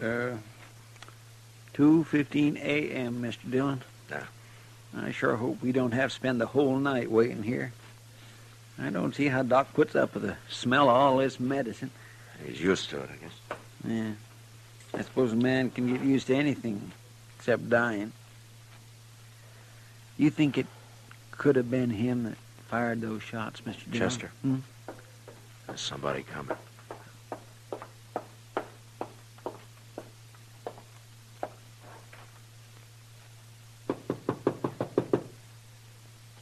Uh, 0.00 0.36
2.15 1.74 2.56
a.m., 2.56 3.22
Mr. 3.22 3.50
Dillon. 3.50 3.82
Yeah. 4.10 4.24
I 4.96 5.12
sure 5.12 5.36
hope 5.36 5.62
we 5.62 5.72
don't 5.72 5.92
have 5.92 6.10
to 6.10 6.14
spend 6.16 6.40
the 6.40 6.46
whole 6.46 6.78
night 6.78 7.10
waiting 7.10 7.42
here. 7.42 7.72
I 8.78 8.90
don't 8.90 9.14
see 9.14 9.28
how 9.28 9.42
Doc 9.42 9.72
puts 9.74 9.96
up 9.96 10.14
with 10.14 10.22
the 10.22 10.36
smell 10.48 10.88
of 10.88 10.96
all 10.96 11.16
this 11.18 11.40
medicine. 11.40 11.90
He's 12.46 12.60
used 12.60 12.90
to 12.90 13.00
it, 13.00 13.10
I 13.12 13.16
guess. 13.16 13.58
Yeah. 13.86 14.12
I 14.94 15.02
suppose 15.02 15.32
a 15.32 15.36
man 15.36 15.70
can 15.70 15.92
get 15.92 16.02
used 16.02 16.28
to 16.28 16.34
anything 16.34 16.92
except 17.36 17.68
dying. 17.68 18.12
You 20.16 20.30
think 20.30 20.58
it 20.58 20.66
could 21.32 21.56
have 21.56 21.70
been 21.70 21.90
him 21.90 22.24
that 22.24 22.36
fired 22.68 23.00
those 23.00 23.22
shots, 23.22 23.60
Mr. 23.62 23.84
Dillon? 23.90 24.08
Chester. 24.08 24.30
Hmm? 24.42 24.56
There's 25.66 25.80
somebody 25.80 26.22
coming. 26.22 26.56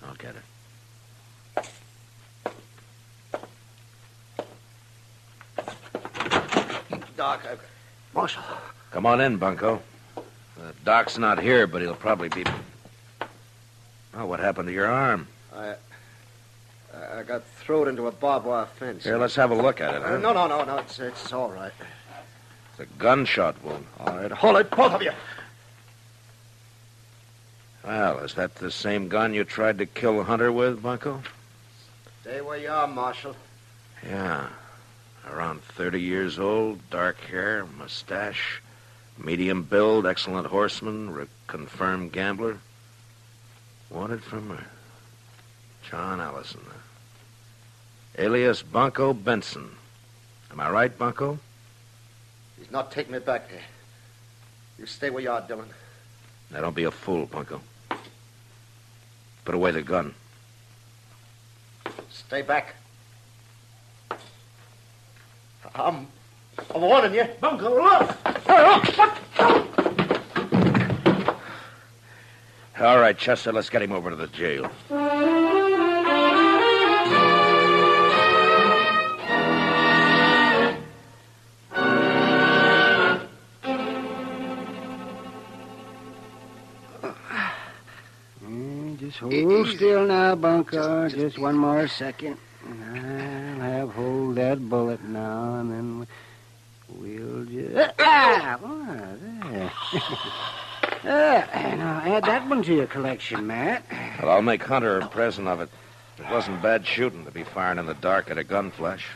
I'll 0.02 0.14
get 0.18 0.34
it. 0.36 0.42
Doc, 7.16 7.42
I... 7.44 7.56
Marshal. 8.14 8.42
Come 9.06 9.20
on 9.20 9.20
in, 9.20 9.36
Bunko. 9.36 9.80
The 10.56 10.74
doc's 10.84 11.16
not 11.16 11.40
here, 11.40 11.68
but 11.68 11.80
he'll 11.80 11.94
probably 11.94 12.28
be. 12.28 12.44
Oh, 14.12 14.26
what 14.26 14.40
happened 14.40 14.66
to 14.66 14.74
your 14.74 14.88
arm? 14.88 15.28
I... 15.54 15.76
I 17.14 17.22
got 17.22 17.44
thrown 17.44 17.86
into 17.86 18.08
a 18.08 18.10
barbed 18.10 18.46
wire 18.46 18.66
fence. 18.66 19.04
Here, 19.04 19.16
let's 19.16 19.36
have 19.36 19.52
a 19.52 19.54
look 19.54 19.80
at 19.80 19.94
it, 19.94 20.02
huh? 20.02 20.14
Uh, 20.14 20.18
no, 20.18 20.32
no, 20.32 20.48
no, 20.48 20.64
no. 20.64 20.78
It's, 20.78 20.98
it's 20.98 21.32
all 21.32 21.52
right. 21.52 21.70
It's 22.72 22.80
a 22.80 22.86
gunshot 22.98 23.62
wound. 23.62 23.86
All 24.00 24.16
right. 24.16 24.32
Hold 24.32 24.56
it, 24.56 24.70
both 24.72 24.94
of 24.94 25.02
you. 25.02 25.12
Well, 27.84 28.18
is 28.18 28.34
that 28.34 28.56
the 28.56 28.72
same 28.72 29.06
gun 29.06 29.34
you 29.34 29.44
tried 29.44 29.78
to 29.78 29.86
kill 29.86 30.20
Hunter 30.24 30.50
with, 30.50 30.82
Bunko? 30.82 31.22
Stay 32.22 32.40
where 32.40 32.58
you 32.58 32.70
are, 32.70 32.88
Marshal. 32.88 33.36
Yeah. 34.04 34.48
Around 35.30 35.62
30 35.62 36.00
years 36.00 36.40
old, 36.40 36.80
dark 36.90 37.20
hair, 37.20 37.66
mustache, 37.78 38.60
medium 39.18 39.62
build, 39.62 40.06
excellent 40.06 40.46
horseman, 40.46 41.12
re- 41.12 41.26
confirmed 41.46 42.12
gambler. 42.12 42.58
Wanted 43.90 44.22
for 44.22 44.40
murder. 44.40 44.62
Uh, 44.62 45.88
John 45.90 46.20
Allison. 46.20 46.60
Alias 48.18 48.62
Bunko 48.62 49.12
Benson. 49.12 49.70
Am 50.50 50.60
I 50.60 50.70
right, 50.70 50.98
Bunko? 50.98 51.38
He's 52.58 52.70
not 52.70 52.90
taking 52.90 53.12
me 53.12 53.18
back 53.18 53.50
there. 53.50 53.60
You 54.78 54.86
stay 54.86 55.10
where 55.10 55.22
you 55.22 55.30
are, 55.30 55.40
Dillon. 55.40 55.68
Now, 56.50 56.62
don't 56.62 56.74
be 56.74 56.84
a 56.84 56.90
fool, 56.90 57.26
Bunko. 57.26 57.60
Put 59.44 59.54
away 59.54 59.70
the 59.70 59.82
gun. 59.82 60.14
Stay 62.10 62.42
back. 62.42 62.74
I'm, 65.74 66.06
I'm 66.74 66.80
warning 66.82 67.14
you. 67.14 67.24
Bunko, 67.40 67.74
look! 67.82 68.16
All 72.78 72.98
right, 72.98 73.16
Chester, 73.16 73.52
let's 73.52 73.70
get 73.70 73.82
him 73.82 73.92
over 73.92 74.10
to 74.10 74.16
the 74.16 74.26
jail. 74.28 74.70
Mm, 88.44 88.98
Just 88.98 89.18
hold 89.18 89.68
still 89.68 90.06
now, 90.06 90.34
Bunko. 90.34 91.08
Just, 91.08 91.38
one 91.38 91.56
more 91.56 91.88
second. 91.88 92.36
I'll 92.68 93.60
have 93.60 93.90
hold 93.92 94.36
that 94.36 94.68
bullet 94.68 95.02
now, 95.02 95.60
and 95.60 95.70
then 95.70 96.06
we'll 97.06 97.44
just. 97.44 97.94
Ah! 97.98 98.58
Oh, 98.62 99.16
there. 99.50 99.72
Ah, 101.04 101.74
now 101.76 102.02
add 102.04 102.24
that 102.24 102.48
one 102.48 102.62
to 102.64 102.74
your 102.74 102.86
collection, 102.86 103.46
Matt. 103.46 103.84
Well, 104.20 104.30
I'll 104.30 104.42
make 104.42 104.62
Hunter 104.62 104.98
a 104.98 105.06
present 105.08 105.48
of 105.48 105.60
it. 105.60 105.68
It 106.18 106.30
wasn't 106.30 106.62
bad 106.62 106.86
shooting 106.86 107.24
to 107.24 107.30
be 107.30 107.44
firing 107.44 107.78
in 107.78 107.86
the 107.86 107.94
dark 107.94 108.30
at 108.30 108.38
a 108.38 108.44
gun 108.44 108.70
flash. 108.70 109.06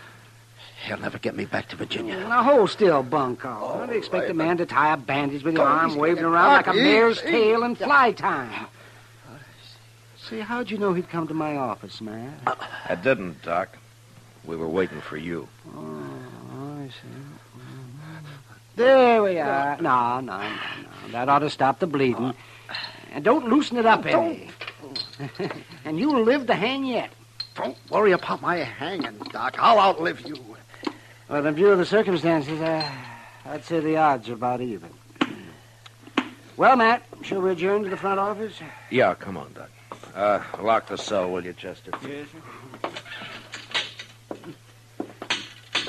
He'll 0.87 0.99
never 0.99 1.19
get 1.19 1.37
me 1.37 1.45
back 1.45 1.69
to 1.71 1.77
Virginia. 1.77 2.19
Now 2.21 2.43
hold 2.43 2.71
still, 2.71 3.03
Bunko. 3.03 3.79
Don't 3.87 3.97
expect 3.97 4.31
a 4.31 4.35
man 4.35 4.57
to 4.59 4.67
tie 4.67 4.95
a 4.95 4.97
bandage 4.97 5.43
with 5.43 5.55
your 5.55 5.67
arm 5.67 5.97
waving 5.97 6.25
around 6.25 6.53
like 6.53 6.67
a 6.69 6.73
mare's 6.73 7.21
tail 7.21 7.65
in 7.65 7.75
fly 7.75 8.13
time. 8.13 8.67
See, 10.29 10.41
how'd 10.41 10.71
you 10.71 10.79
know 10.79 10.93
he'd 10.93 11.09
come 11.09 11.27
to 11.29 11.35
my 11.35 11.57
office, 11.57 12.01
Matt? 12.01 12.57
I 12.89 12.95
didn't, 12.95 13.43
Doc. 13.43 13.77
We 14.45 14.57
were 14.57 14.69
waiting 14.69 15.01
for 15.01 15.17
you. 15.17 15.49
Oh, 15.75 15.81
I 15.81 15.83
see. 15.83 16.00
There 18.81 19.23
we 19.23 19.39
are. 19.39 19.77
No, 19.79 20.21
no, 20.21 20.41
no, 20.41 20.49
no. 20.49 21.13
That 21.13 21.29
ought 21.29 21.41
to 21.41 21.51
stop 21.51 21.81
the 21.81 21.87
bleeding. 21.87 22.33
And 23.13 23.23
don't 23.23 23.47
loosen 23.49 23.77
it 23.77 23.85
up 23.85 24.07
any. 24.07 24.49
and 25.85 25.99
you'll 25.99 26.23
live 26.23 26.47
to 26.47 26.55
hang 26.55 26.87
yet. 26.87 27.11
Don't 27.57 27.77
worry 27.91 28.13
about 28.13 28.41
my 28.41 28.57
hanging, 28.57 29.19
Doc. 29.33 29.57
I'll 29.59 29.79
outlive 29.79 30.27
you. 30.27 30.37
Well, 31.29 31.45
in 31.45 31.55
view 31.55 31.69
of 31.69 31.79
the 31.79 31.85
circumstances, 31.85 32.59
uh, 32.59 32.91
I'd 33.45 33.65
say 33.65 33.81
the 33.81 33.99
odds 33.99 34.31
are 34.31 34.35
about 34.35 34.63
even. 34.63 34.89
Well, 36.57 36.77
Matt, 36.77 37.03
shall 37.21 37.43
we 37.43 37.51
adjourn 37.51 37.85
to 37.85 37.91
the 37.91 37.99
front 37.99 38.19
office? 38.19 38.55
Yeah, 38.91 39.15
come 39.15 39.37
on, 39.37 39.53
Doc. 39.53 39.71
Uh, 40.15 40.43
lock 40.63 40.87
the 40.87 40.97
cell, 40.97 41.31
will 41.31 41.45
you, 41.45 41.53
Chester? 41.53 41.91
Yes, 42.03 42.29
sir. 42.33 42.39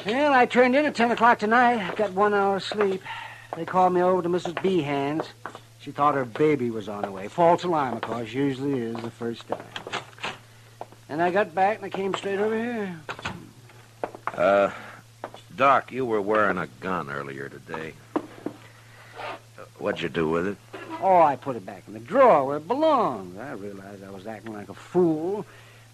Well, 0.05 0.33
I 0.33 0.47
turned 0.47 0.75
in 0.75 0.85
at 0.85 0.95
10 0.95 1.11
o'clock 1.11 1.37
tonight. 1.37 1.95
Got 1.95 2.13
one 2.13 2.33
hour's 2.33 2.65
sleep. 2.65 3.03
They 3.55 3.65
called 3.65 3.93
me 3.93 4.01
over 4.01 4.23
to 4.23 4.29
Mrs. 4.29 4.59
Behan's. 4.61 5.25
She 5.79 5.91
thought 5.91 6.15
her 6.15 6.25
baby 6.25 6.71
was 6.71 6.89
on 6.89 7.03
the 7.03 7.11
way. 7.11 7.27
False 7.27 7.63
alarm, 7.63 7.95
of 7.95 8.01
course. 8.01 8.33
Usually 8.33 8.79
is 8.79 8.95
the 8.95 9.11
first 9.11 9.47
time. 9.47 9.63
And 11.07 11.21
I 11.21 11.29
got 11.29 11.53
back 11.53 11.77
and 11.77 11.85
I 11.85 11.89
came 11.89 12.15
straight 12.15 12.39
over 12.39 12.55
here. 12.55 12.99
Uh, 14.33 14.71
Doc, 15.55 15.91
you 15.91 16.05
were 16.05 16.21
wearing 16.21 16.57
a 16.57 16.67
gun 16.79 17.11
earlier 17.11 17.49
today. 17.49 17.93
What'd 19.77 20.01
you 20.01 20.09
do 20.09 20.29
with 20.29 20.47
it? 20.47 20.57
Oh, 21.01 21.21
I 21.21 21.35
put 21.35 21.55
it 21.55 21.65
back 21.65 21.83
in 21.87 21.93
the 21.93 21.99
drawer 21.99 22.45
where 22.45 22.57
it 22.57 22.67
belongs. 22.67 23.37
I 23.37 23.51
realized 23.53 24.03
I 24.03 24.09
was 24.09 24.25
acting 24.25 24.53
like 24.53 24.69
a 24.69 24.73
fool. 24.73 25.45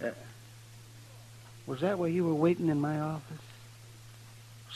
Uh, 0.04 0.12
was 1.66 1.82
that 1.82 1.98
where 1.98 2.10
you 2.10 2.24
were 2.24 2.36
waiting 2.36 2.68
in 2.68 2.80
my 2.80 3.00
office? 3.00 3.47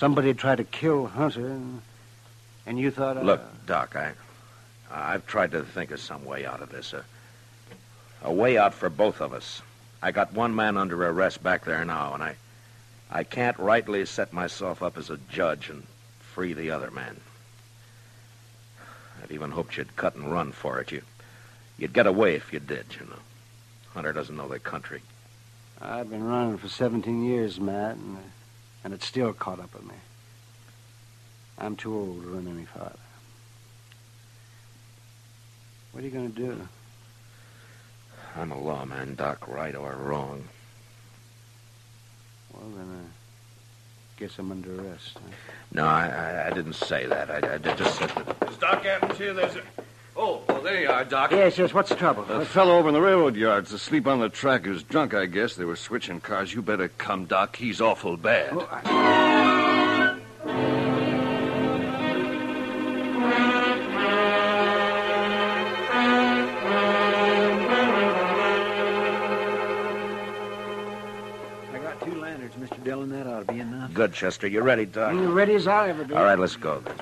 Somebody 0.01 0.33
tried 0.33 0.55
to 0.55 0.63
kill 0.63 1.05
Hunter, 1.05 1.45
and, 1.45 1.79
and 2.65 2.79
you 2.79 2.89
thought... 2.89 3.17
Uh, 3.17 3.21
Look, 3.21 3.67
Doc, 3.67 3.95
I, 3.95 4.13
I've 4.89 5.27
tried 5.27 5.51
to 5.51 5.61
think 5.61 5.91
of 5.91 5.99
some 5.99 6.25
way 6.25 6.43
out 6.43 6.59
of 6.63 6.71
this. 6.71 6.93
A, 6.93 7.05
a 8.23 8.33
way 8.33 8.57
out 8.57 8.73
for 8.73 8.89
both 8.89 9.21
of 9.21 9.31
us. 9.31 9.61
I 10.01 10.09
got 10.09 10.33
one 10.33 10.55
man 10.55 10.75
under 10.75 11.07
arrest 11.07 11.43
back 11.43 11.65
there 11.65 11.85
now, 11.85 12.15
and 12.15 12.23
I, 12.23 12.35
I 13.11 13.23
can't 13.23 13.59
rightly 13.59 14.03
set 14.07 14.33
myself 14.33 14.81
up 14.81 14.97
as 14.97 15.11
a 15.11 15.17
judge 15.29 15.69
and 15.69 15.85
free 16.33 16.53
the 16.53 16.71
other 16.71 16.89
man. 16.89 17.17
I'd 19.21 19.31
even 19.31 19.51
hoped 19.51 19.77
you'd 19.77 19.95
cut 19.97 20.15
and 20.15 20.31
run 20.31 20.51
for 20.51 20.79
it. 20.79 20.91
You, 20.91 21.03
you'd 21.77 21.93
get 21.93 22.07
away 22.07 22.33
if 22.33 22.51
you 22.51 22.59
did, 22.59 22.87
you 22.99 23.05
know. 23.05 23.19
Hunter 23.93 24.13
doesn't 24.13 24.35
know 24.35 24.47
the 24.47 24.57
country. 24.57 25.03
I've 25.79 26.09
been 26.09 26.23
running 26.23 26.57
for 26.57 26.69
17 26.69 27.23
years, 27.23 27.59
Matt, 27.59 27.97
and, 27.97 28.17
and 28.83 28.93
it 28.93 29.03
still 29.03 29.33
caught 29.33 29.59
up 29.59 29.73
with 29.73 29.83
me. 29.83 29.95
I'm 31.57 31.75
too 31.75 31.95
old 31.95 32.23
to 32.23 32.29
run 32.29 32.47
any 32.47 32.65
farther. 32.65 32.95
What 35.91 36.03
are 36.03 36.07
you 36.07 36.11
going 36.11 36.31
to 36.31 36.35
do? 36.35 36.67
I'm 38.35 38.51
a 38.51 38.59
lawman, 38.59 39.15
Doc, 39.15 39.47
right 39.47 39.75
or 39.75 39.93
wrong. 39.93 40.47
Well, 42.53 42.69
then 42.77 42.87
I 42.87 44.19
guess 44.19 44.39
I'm 44.39 44.51
under 44.51 44.81
arrest. 44.81 45.13
Huh? 45.15 45.31
No, 45.73 45.85
I, 45.85 46.07
I, 46.07 46.47
I 46.47 46.49
didn't 46.51 46.73
say 46.73 47.05
that. 47.05 47.29
I, 47.29 47.55
I 47.55 47.57
just 47.57 47.97
said 47.97 48.09
that. 48.09 48.49
Is 48.49 48.57
Doc 48.57 48.85
Adams 48.85 49.17
here? 49.17 49.33
There's 49.33 49.55
a. 49.57 49.61
Oh, 50.15 50.41
well, 50.47 50.61
there 50.61 50.81
you 50.81 50.89
are, 50.89 51.05
Doc. 51.05 51.31
Yes, 51.31 51.57
yes. 51.57 51.73
What's 51.73 51.89
the 51.89 51.95
trouble? 51.95 52.23
A 52.29 52.45
fellow 52.45 52.77
over 52.77 52.89
in 52.89 52.93
the 52.93 53.01
railroad 53.01 53.35
yards 53.35 53.71
asleep 53.71 54.07
on 54.07 54.19
the 54.19 54.29
track 54.29 54.67
is 54.67 54.83
drunk, 54.83 55.13
I 55.13 55.25
guess. 55.25 55.55
They 55.55 55.65
were 55.65 55.75
switching 55.77 56.19
cars. 56.19 56.53
You 56.53 56.61
better 56.61 56.89
come, 56.89 57.25
Doc. 57.25 57.55
He's 57.55 57.79
awful 57.81 58.17
bad. 58.17 58.49
Oh, 58.53 58.67
I- 58.71 60.17
I 71.73 71.79
got 71.81 72.01
two 72.01 72.15
lanterns, 72.15 72.53
Mr. 72.55 72.83
Dillon. 72.83 73.09
That 73.11 73.27
ought 73.27 73.47
to 73.47 73.53
be 73.53 73.59
enough. 73.59 73.93
Good, 73.93 74.13
Chester. 74.13 74.47
You're 74.47 74.63
ready, 74.63 74.85
Doc? 74.85 75.11
I'm 75.11 75.33
ready 75.33 75.53
as 75.55 75.67
I'll 75.67 75.89
ever 75.89 76.03
be. 76.03 76.13
All 76.13 76.23
right, 76.23 76.37
let's 76.37 76.55
go 76.55 76.79
then. 76.79 76.95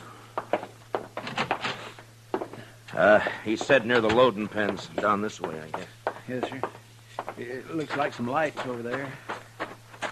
Uh, 2.99 3.21
he 3.45 3.55
said 3.55 3.85
near 3.85 4.01
the 4.01 4.09
loading 4.09 4.45
pens. 4.45 4.87
Down 4.97 5.21
this 5.21 5.39
way, 5.39 5.57
I 5.57 5.77
guess. 5.77 5.87
Yes, 6.27 6.49
sir. 6.49 6.61
It 7.37 7.73
looks 7.73 7.95
like 7.95 8.13
some 8.13 8.27
lights 8.27 8.59
over 8.65 8.81
there. 8.81 9.07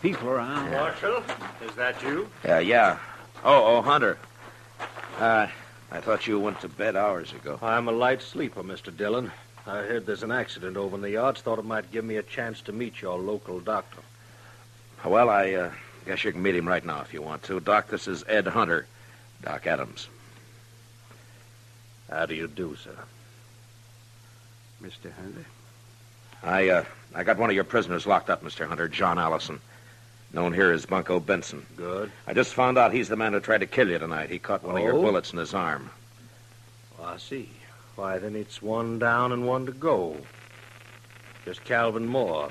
People 0.02 0.30
around. 0.30 0.72
Marshal, 0.72 1.22
is 1.66 1.76
that 1.76 2.02
you? 2.02 2.30
Yeah, 2.46 2.60
yeah. 2.60 2.98
Oh, 3.44 3.76
oh, 3.76 3.82
Hunter. 3.82 4.18
Uh, 5.20 5.48
I 5.92 6.00
thought 6.00 6.28
you 6.28 6.40
went 6.40 6.62
to 6.62 6.70
bed 6.70 6.96
hours 6.96 7.34
ago. 7.34 7.60
I'm 7.62 7.90
a 7.90 7.92
light 7.92 8.22
sleeper, 8.22 8.64
Mr. 8.64 8.96
Dillon. 8.96 9.34
I 9.66 9.82
heard 9.82 10.06
there's 10.06 10.24
an 10.24 10.32
accident 10.32 10.78
over 10.78 10.96
in 10.96 11.02
the 11.02 11.10
yards. 11.10 11.42
Thought 11.42 11.60
it 11.60 11.66
might 11.66 11.92
give 11.92 12.06
me 12.06 12.16
a 12.16 12.24
chance 12.24 12.62
to 12.62 12.72
meet 12.72 13.02
your 13.02 13.20
local 13.20 13.60
doctor. 13.60 14.00
Well, 15.04 15.30
I 15.30 15.52
uh, 15.52 15.72
guess 16.06 16.24
you 16.24 16.32
can 16.32 16.42
meet 16.42 16.56
him 16.56 16.70
right 16.70 16.86
now 16.86 17.02
if 17.02 17.14
you 17.14 17.22
want 17.22 17.44
to. 17.44 17.60
Doc, 17.60 17.90
this 17.90 18.08
is 18.08 18.24
Ed 18.30 18.48
Hunter. 18.48 18.88
Doc 19.44 19.68
Adams. 19.68 20.08
How 22.10 22.26
do 22.26 22.36
you 22.36 22.48
do, 22.48 22.76
sir? 22.76 22.96
Mr. 24.82 25.12
Hunter. 25.14 25.46
I, 26.44 26.70
uh, 26.70 26.86
I 27.16 27.24
got 27.24 27.38
one 27.38 27.50
of 27.50 27.56
your 27.56 27.64
prisoners 27.64 28.06
locked 28.06 28.30
up, 28.30 28.44
Mr. 28.44 28.68
Hunter, 28.68 28.88
John 28.88 29.18
Allison. 29.20 29.60
Known 30.34 30.54
here 30.54 30.72
as 30.72 30.86
Bunko 30.86 31.20
Benson. 31.20 31.66
Good. 31.78 32.12
I 32.28 32.34
just 32.34 32.54
found 32.54 32.78
out 32.78 32.94
he's 32.94 33.10
the 33.10 33.16
man 33.16 33.34
who 33.34 33.40
tried 33.40 33.60
to 33.60 33.66
kill 33.66 33.90
you 33.90 33.98
tonight. 33.98 34.30
He 34.30 34.40
caught 34.40 34.62
one 34.64 34.78
of 34.78 34.84
your 34.84 34.94
Oh? 34.94 35.02
bullets 35.02 35.32
in 35.32 35.40
his 35.40 35.54
arm. 35.54 35.90
I 37.02 37.18
see. 37.18 37.50
Why, 37.96 38.18
then 38.20 38.36
it's 38.36 38.62
one 38.62 39.00
down 39.00 39.32
and 39.32 39.48
one 39.48 39.66
to 39.66 39.72
go. 39.72 40.18
Just 41.46 41.64
Calvin 41.64 42.06
Moore. 42.08 42.50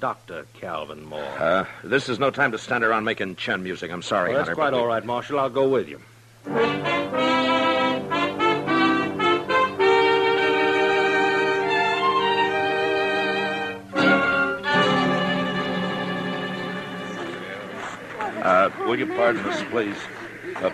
Dr. 0.00 0.46
Calvin 0.54 1.04
Moore. 1.04 1.22
Uh, 1.38 1.64
this 1.84 2.08
is 2.08 2.18
no 2.18 2.30
time 2.30 2.52
to 2.52 2.58
stand 2.58 2.84
around 2.84 3.04
making 3.04 3.36
chin 3.36 3.62
music. 3.62 3.90
I'm 3.92 4.02
sorry, 4.02 4.30
Well, 4.30 4.38
that's 4.38 4.48
Hunter. 4.48 4.54
quite 4.60 4.72
we- 4.72 4.78
all 4.78 4.86
right, 4.86 5.04
Marshal. 5.04 5.38
I'll 5.38 5.48
go 5.50 5.68
with 5.68 5.88
you. 5.88 6.00
Will 18.86 18.98
you 18.98 19.06
pardon 19.06 19.44
us, 19.46 19.62
please? 19.70 19.96
Uh, 20.56 20.70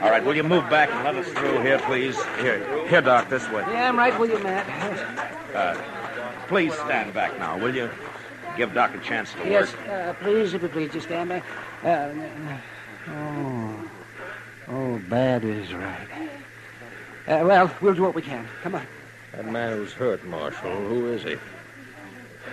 all 0.00 0.10
right, 0.10 0.24
will 0.24 0.34
you 0.34 0.42
move 0.42 0.68
back 0.70 0.90
and 0.90 1.04
let 1.04 1.14
us 1.14 1.28
through 1.38 1.60
here, 1.60 1.78
please? 1.80 2.16
Here, 2.40 2.86
here, 2.88 3.02
Doc, 3.02 3.28
this 3.28 3.46
way. 3.50 3.62
Yeah, 3.68 3.88
I'm 3.88 3.98
right 3.98 4.18
with 4.18 4.30
you, 4.30 4.38
Matt. 4.42 4.66
Uh, 5.54 5.80
please 6.48 6.72
stand 6.74 7.12
back 7.12 7.38
now, 7.38 7.58
will 7.58 7.74
you? 7.74 7.90
Give 8.56 8.72
Doc 8.74 8.94
a 8.94 8.98
chance 8.98 9.32
to 9.34 9.48
Yes, 9.48 9.72
work. 9.72 9.88
uh, 9.88 10.12
please, 10.14 10.54
if 10.54 10.62
you 10.62 10.68
please, 10.68 10.92
just 10.92 11.06
stand 11.06 11.28
back. 11.28 11.44
Uh, 11.84 12.10
oh, 13.08 13.90
oh, 14.68 14.98
bad 15.08 15.44
is 15.44 15.72
right. 15.72 16.08
Uh, 17.28 17.44
well, 17.44 17.70
we'll 17.80 17.94
do 17.94 18.02
what 18.02 18.14
we 18.14 18.22
can. 18.22 18.48
Come 18.62 18.74
on. 18.74 18.86
That 19.32 19.46
man 19.46 19.76
who's 19.76 19.92
hurt, 19.92 20.24
Marshal, 20.24 20.74
who 20.88 21.12
is 21.12 21.22
he? 21.22 21.36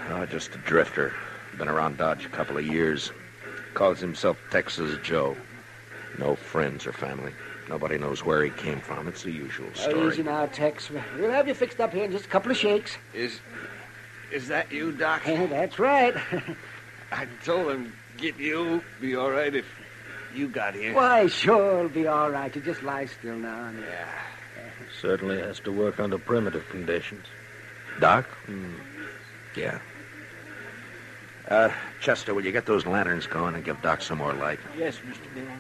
Oh, 0.10 0.26
just 0.26 0.54
a 0.54 0.58
drifter. 0.60 1.14
Been 1.58 1.68
around 1.68 1.98
Dodge 1.98 2.26
a 2.26 2.30
couple 2.30 2.58
of 2.58 2.66
years. 2.66 3.12
Calls 3.78 4.00
himself 4.00 4.40
Texas 4.50 4.98
Joe. 5.04 5.38
No 6.18 6.36
friends 6.36 6.88
or 6.88 6.92
family. 6.94 7.32
Nobody 7.70 8.00
knows 8.00 8.26
where 8.26 8.44
he 8.44 8.50
came 8.50 8.80
from. 8.80 9.08
It's 9.08 9.22
the 9.22 9.32
usual 9.32 9.68
Oh, 9.76 9.80
story. 9.92 10.08
easy 10.08 10.24
now, 10.24 10.48
Tex. 10.48 10.90
We'll 10.90 11.30
have 11.30 11.48
you 11.48 11.54
fixed 11.54 11.80
up 11.80 11.94
here 11.94 12.06
in 12.06 12.12
just 12.12 12.26
a 12.26 12.28
couple 12.28 12.50
of 12.50 12.58
shakes. 12.58 12.98
Is. 13.14 13.40
Is 14.32 14.48
that 14.48 14.72
you, 14.72 14.94
Doc? 14.94 15.22
That's 15.26 15.78
right. 15.78 16.16
I 17.12 17.28
told 17.46 17.72
him 17.72 17.94
get 18.18 18.40
you. 18.40 18.82
Be 19.00 19.16
all 19.16 19.30
right 19.30 19.54
if 19.54 19.66
you 20.34 20.48
got 20.48 20.74
here. 20.74 20.96
Why, 20.96 21.28
sure, 21.28 21.78
it'll 21.78 21.90
be 21.90 22.08
all 22.08 22.32
right. 22.32 22.54
You 22.56 22.62
just 22.64 22.82
lie 22.82 23.06
still 23.06 23.36
now. 23.36 23.66
And, 23.68 23.80
Yeah. 23.82 24.08
Certainly 25.02 25.38
has 25.40 25.60
to 25.62 25.72
work 25.72 26.00
under 26.00 26.18
primitive 26.18 26.68
conditions. 26.70 27.28
Doc? 28.00 28.26
Hmm. 28.48 28.74
Yeah. 29.56 29.78
Uh, 31.50 31.70
Chester, 32.02 32.34
will 32.34 32.46
you 32.46 32.52
get 32.52 32.66
those 32.66 32.86
lanterns 32.86 33.26
going 33.26 33.56
and 33.56 33.64
give 33.64 33.82
Doc 33.82 34.02
some 34.02 34.18
more 34.18 34.34
light? 34.34 34.60
Yes, 34.78 34.98
Mr. 34.98 35.34
Dillon. 35.34 35.60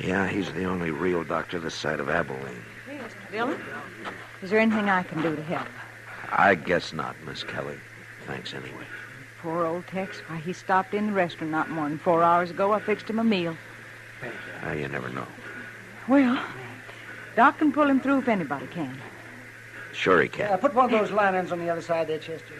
Yeah, 0.00 0.28
he's 0.28 0.52
the 0.52 0.64
only 0.64 0.92
real 0.92 1.24
doctor 1.24 1.58
this 1.58 1.74
side 1.74 1.98
of 1.98 2.08
Abilene. 2.08 2.62
Dillon? 3.32 3.60
Is 4.40 4.50
there 4.50 4.60
anything 4.60 4.88
I 4.88 5.02
can 5.02 5.20
do 5.20 5.34
to 5.34 5.42
help? 5.42 5.66
I 6.30 6.54
guess 6.54 6.92
not, 6.92 7.16
Miss 7.26 7.42
Kelly. 7.42 7.78
Thanks 8.26 8.54
anyway. 8.54 8.86
Poor 9.42 9.64
old 9.64 9.86
Tex. 9.88 10.18
Why, 10.28 10.36
he 10.36 10.52
stopped 10.52 10.94
in 10.94 11.08
the 11.08 11.12
restaurant 11.12 11.50
not 11.50 11.70
more 11.70 11.88
than 11.88 11.98
four 11.98 12.22
hours 12.22 12.50
ago. 12.50 12.72
I 12.72 12.80
fixed 12.80 13.10
him 13.10 13.18
a 13.18 13.24
meal. 13.24 13.56
Uh, 14.64 14.72
you 14.72 14.86
never 14.88 15.08
know. 15.08 15.26
Well, 16.06 16.40
Doc 17.36 17.58
can 17.58 17.72
pull 17.72 17.88
him 17.88 18.00
through 18.00 18.18
if 18.18 18.28
anybody 18.28 18.66
can. 18.68 18.96
Sure 19.92 20.22
he 20.22 20.28
can. 20.28 20.52
uh, 20.52 20.56
put 20.56 20.74
one 20.74 20.84
of 20.86 20.90
those 20.90 21.10
lanterns 21.10 21.50
on 21.50 21.58
the 21.58 21.70
other 21.70 21.82
side 21.82 22.06
there, 22.08 22.18
Chester. 22.18 22.54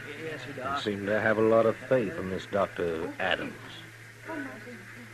Yes, 0.46 0.82
sir, 0.84 0.90
You 0.90 0.96
seem 0.96 1.06
to 1.06 1.20
have 1.20 1.38
a 1.38 1.42
lot 1.42 1.66
of 1.66 1.76
faith 1.76 2.16
in 2.18 2.30
this 2.30 2.46
Dr. 2.46 3.10
Adams. 3.18 3.52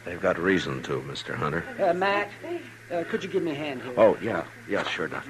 They've 0.04 0.20
got 0.20 0.38
reason 0.38 0.82
to, 0.84 1.00
Mr. 1.02 1.34
Hunter. 1.34 1.64
Uh, 1.80 1.94
Matt, 1.94 2.30
uh, 2.90 3.04
could 3.04 3.24
you 3.24 3.30
give 3.30 3.42
me 3.42 3.52
a 3.52 3.54
hand 3.54 3.82
here? 3.82 3.94
Oh, 3.96 4.18
yeah. 4.20 4.44
Yeah, 4.68 4.82
sure, 4.84 5.08
Doc. 5.08 5.24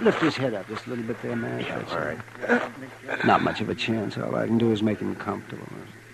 Lift 0.00 0.20
his 0.20 0.34
head 0.36 0.54
up 0.54 0.66
just 0.68 0.86
a 0.86 0.90
little 0.90 1.04
bit 1.04 1.20
there, 1.22 1.36
man. 1.36 1.60
Yeah, 1.60 1.84
all 1.92 1.98
right. 1.98 3.24
Not 3.24 3.42
much 3.42 3.60
of 3.60 3.68
a 3.68 3.74
chance. 3.74 4.18
All 4.18 4.34
I 4.34 4.46
can 4.46 4.58
do 4.58 4.72
is 4.72 4.82
make 4.82 4.98
him 4.98 5.14
comfortable. 5.14 5.68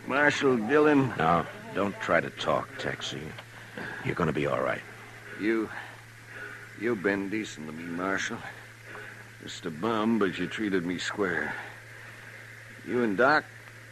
Marshal 0.07 0.57
Dillon, 0.57 1.13
Now, 1.17 1.47
don't 1.75 1.99
try 2.01 2.21
to 2.21 2.31
talk, 2.31 2.69
Texie. 2.79 3.21
You're 4.05 4.15
going 4.15 4.27
to 4.27 4.33
be 4.33 4.47
all 4.47 4.61
right. 4.61 4.83
you. 5.41 5.71
You've 6.81 7.03
been 7.03 7.29
decent 7.29 7.67
to 7.67 7.73
me, 7.73 7.83
Marshal. 7.85 8.39
Just 9.43 9.67
a 9.67 9.71
bum, 9.71 10.19
but 10.21 10.39
you 10.39 10.47
treated 10.47 10.87
me 10.87 10.99
square. 10.99 11.53
You 12.89 13.03
and 13.03 13.19
Doc, 13.19 13.45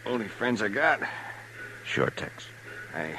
only 0.06 0.26
friends 0.26 0.62
I 0.62 0.68
got. 0.68 1.00
Sure, 1.84 2.08
Tex. 2.08 2.46
I. 2.94 3.14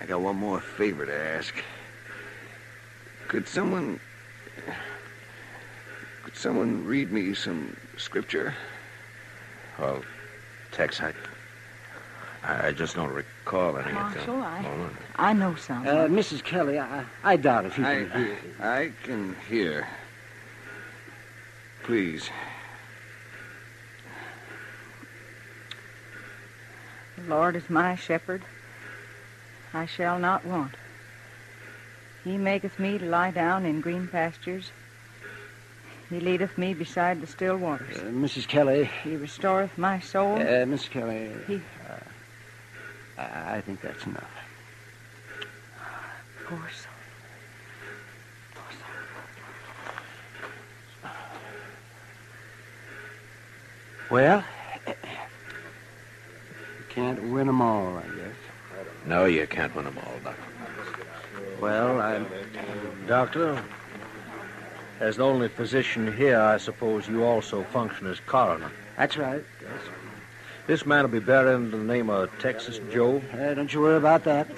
I 0.00 0.06
got 0.06 0.20
one 0.20 0.36
more 0.36 0.60
favor 0.60 1.06
to 1.06 1.14
ask. 1.14 1.54
Could 3.28 3.46
someone. 3.46 4.00
Could 6.24 6.36
someone 6.36 6.84
read 6.84 7.12
me 7.12 7.34
some 7.34 7.76
scripture? 7.96 8.52
Well, 9.78 10.02
Tex, 10.72 11.00
I. 11.00 11.12
I 12.42 12.68
I 12.68 12.72
just 12.72 12.96
don't 12.96 13.12
recall 13.12 13.78
any 13.78 13.90
of 13.90 13.94
Marshal, 13.94 14.40
them. 14.40 14.96
I- 15.16 15.30
I 15.30 15.32
know 15.34 15.54
some. 15.54 15.86
Uh, 15.86 16.06
Mrs. 16.08 16.42
Kelly, 16.42 16.80
I, 16.80 17.04
I 17.22 17.36
doubt 17.36 17.64
if 17.64 17.78
you 17.78 17.86
I, 17.86 17.94
can 17.94 18.10
hear. 18.10 18.38
I 18.60 18.92
can 19.04 19.36
hear. 19.48 19.86
Please. 21.84 22.28
The 27.16 27.34
Lord 27.34 27.56
is 27.56 27.70
my 27.70 27.94
shepherd. 27.94 28.42
I 29.72 29.86
shall 29.86 30.18
not 30.18 30.44
want. 30.44 30.74
He 32.24 32.36
maketh 32.36 32.78
me 32.78 32.98
to 32.98 33.06
lie 33.06 33.30
down 33.30 33.64
in 33.64 33.80
green 33.80 34.08
pastures. 34.08 34.70
He 36.10 36.20
leadeth 36.20 36.56
me 36.56 36.74
beside 36.74 37.20
the 37.20 37.26
still 37.26 37.56
waters. 37.56 37.96
Uh, 37.96 38.10
Mrs. 38.10 38.46
Kelly, 38.46 38.90
He 39.02 39.16
restoreth 39.16 39.76
my 39.76 39.96
uh, 39.96 40.00
soul. 40.00 40.38
Mrs. 40.38 40.90
Kelly, 40.90 41.32
He- 41.46 41.62
uh, 43.18 43.18
I 43.18 43.60
think 43.62 43.80
that's 43.80 44.04
enough. 44.06 44.30
Poor 46.44 46.58
soul. 46.58 46.92
Poor 48.54 48.64
soul. 48.70 48.80
Well, 54.10 54.44
can't 56.96 57.22
win 57.24 57.46
'em 57.46 57.60
all, 57.60 57.98
I 57.98 58.02
guess. 58.16 58.36
No, 59.04 59.26
you 59.26 59.46
can't 59.46 59.74
win 59.76 59.84
them 59.84 59.98
all, 60.02 60.14
Doctor. 60.24 60.42
Well, 61.60 62.00
I. 62.00 62.24
Doctor, 63.06 63.62
as 64.98 65.16
the 65.18 65.24
only 65.24 65.48
physician 65.48 66.10
here, 66.16 66.40
I 66.40 66.56
suppose 66.56 67.06
you 67.06 67.22
also 67.22 67.64
function 67.64 68.06
as 68.06 68.18
coroner. 68.20 68.70
That's 68.96 69.18
right. 69.18 69.44
Yes. 69.60 69.70
This 70.66 70.86
man 70.86 71.02
will 71.02 71.10
be 71.10 71.18
buried 71.18 71.54
under 71.54 71.76
the 71.76 71.84
name 71.84 72.08
of 72.08 72.30
Texas 72.38 72.80
Joe. 72.90 73.20
Uh, 73.34 73.52
don't 73.52 73.72
you 73.74 73.82
worry 73.82 73.98
about 73.98 74.24
that. 74.24 74.48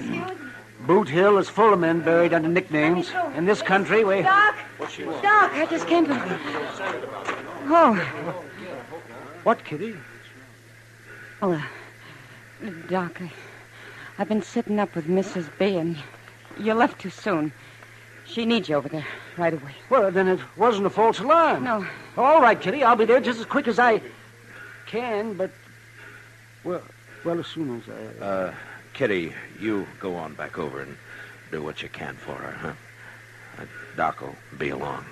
Boot 0.87 1.09
Hill 1.09 1.39
is 1.39 1.49
full 1.49 1.73
of 1.73 1.81
men 1.81 2.01
buried 2.03 2.33
under 2.33 2.49
nicknames. 2.49 3.11
In 3.35 3.47
this 3.47 3.63
country, 3.63 4.05
we. 4.05 4.23
Doc! 4.23 4.55
Doc, 4.79 5.51
I 5.55 5.67
just 5.69 5.89
came 5.89 6.07
from. 6.07 6.21
Oh, 7.71 7.95
What, 9.43 9.65
Kitty? 9.65 9.97
well, 11.43 11.55
uh, 11.55 11.63
Doc, 12.89 13.21
I, 13.21 13.31
I've 14.19 14.29
been 14.29 14.43
sitting 14.43 14.81
up 14.81 14.95
with 14.97 15.07
Mrs. 15.07 15.49
B, 15.59 15.77
and 15.77 15.97
you 16.59 16.75
left 16.75 17.01
too 17.01 17.11
soon. 17.11 17.53
She 18.27 18.45
needs 18.45 18.69
you 18.69 18.77
over 18.77 18.89
there 18.89 19.07
right 19.37 19.55
away. 19.55 19.75
Well, 19.89 20.11
then 20.11 20.29
it 20.29 20.41
wasn't 20.57 20.87
a 20.87 20.91
false 20.91 21.19
alarm. 21.19 21.65
No, 21.65 21.87
All 22.17 22.41
right, 22.41 22.61
Kitty. 22.61 22.83
I'll 22.83 22.97
be 22.97 23.05
there 23.05 23.21
just 23.21 23.41
as 23.41 23.47
quick 23.47 23.69
as 23.69 23.79
I 23.79 24.03
can, 24.87 25.35
but. 25.35 25.51
Well, 26.65 26.83
well, 27.25 27.39
as 27.39 27.47
soon 27.47 27.81
as 27.81 28.21
I. 28.21 28.25
Uh, 28.25 28.55
Kitty, 28.93 29.33
you 29.61 29.87
go 30.01 30.17
on 30.17 30.35
back 30.35 30.59
over 30.59 30.83
and 30.83 30.97
do 31.53 31.63
what 31.63 31.83
you 31.83 31.89
can 31.89 32.17
for 32.17 32.35
her, 32.35 32.53
huh? 32.53 32.73
Uh, 33.63 33.67
Doc 33.97 34.21
will 34.21 34.37
be 34.59 34.71
along. 34.71 35.05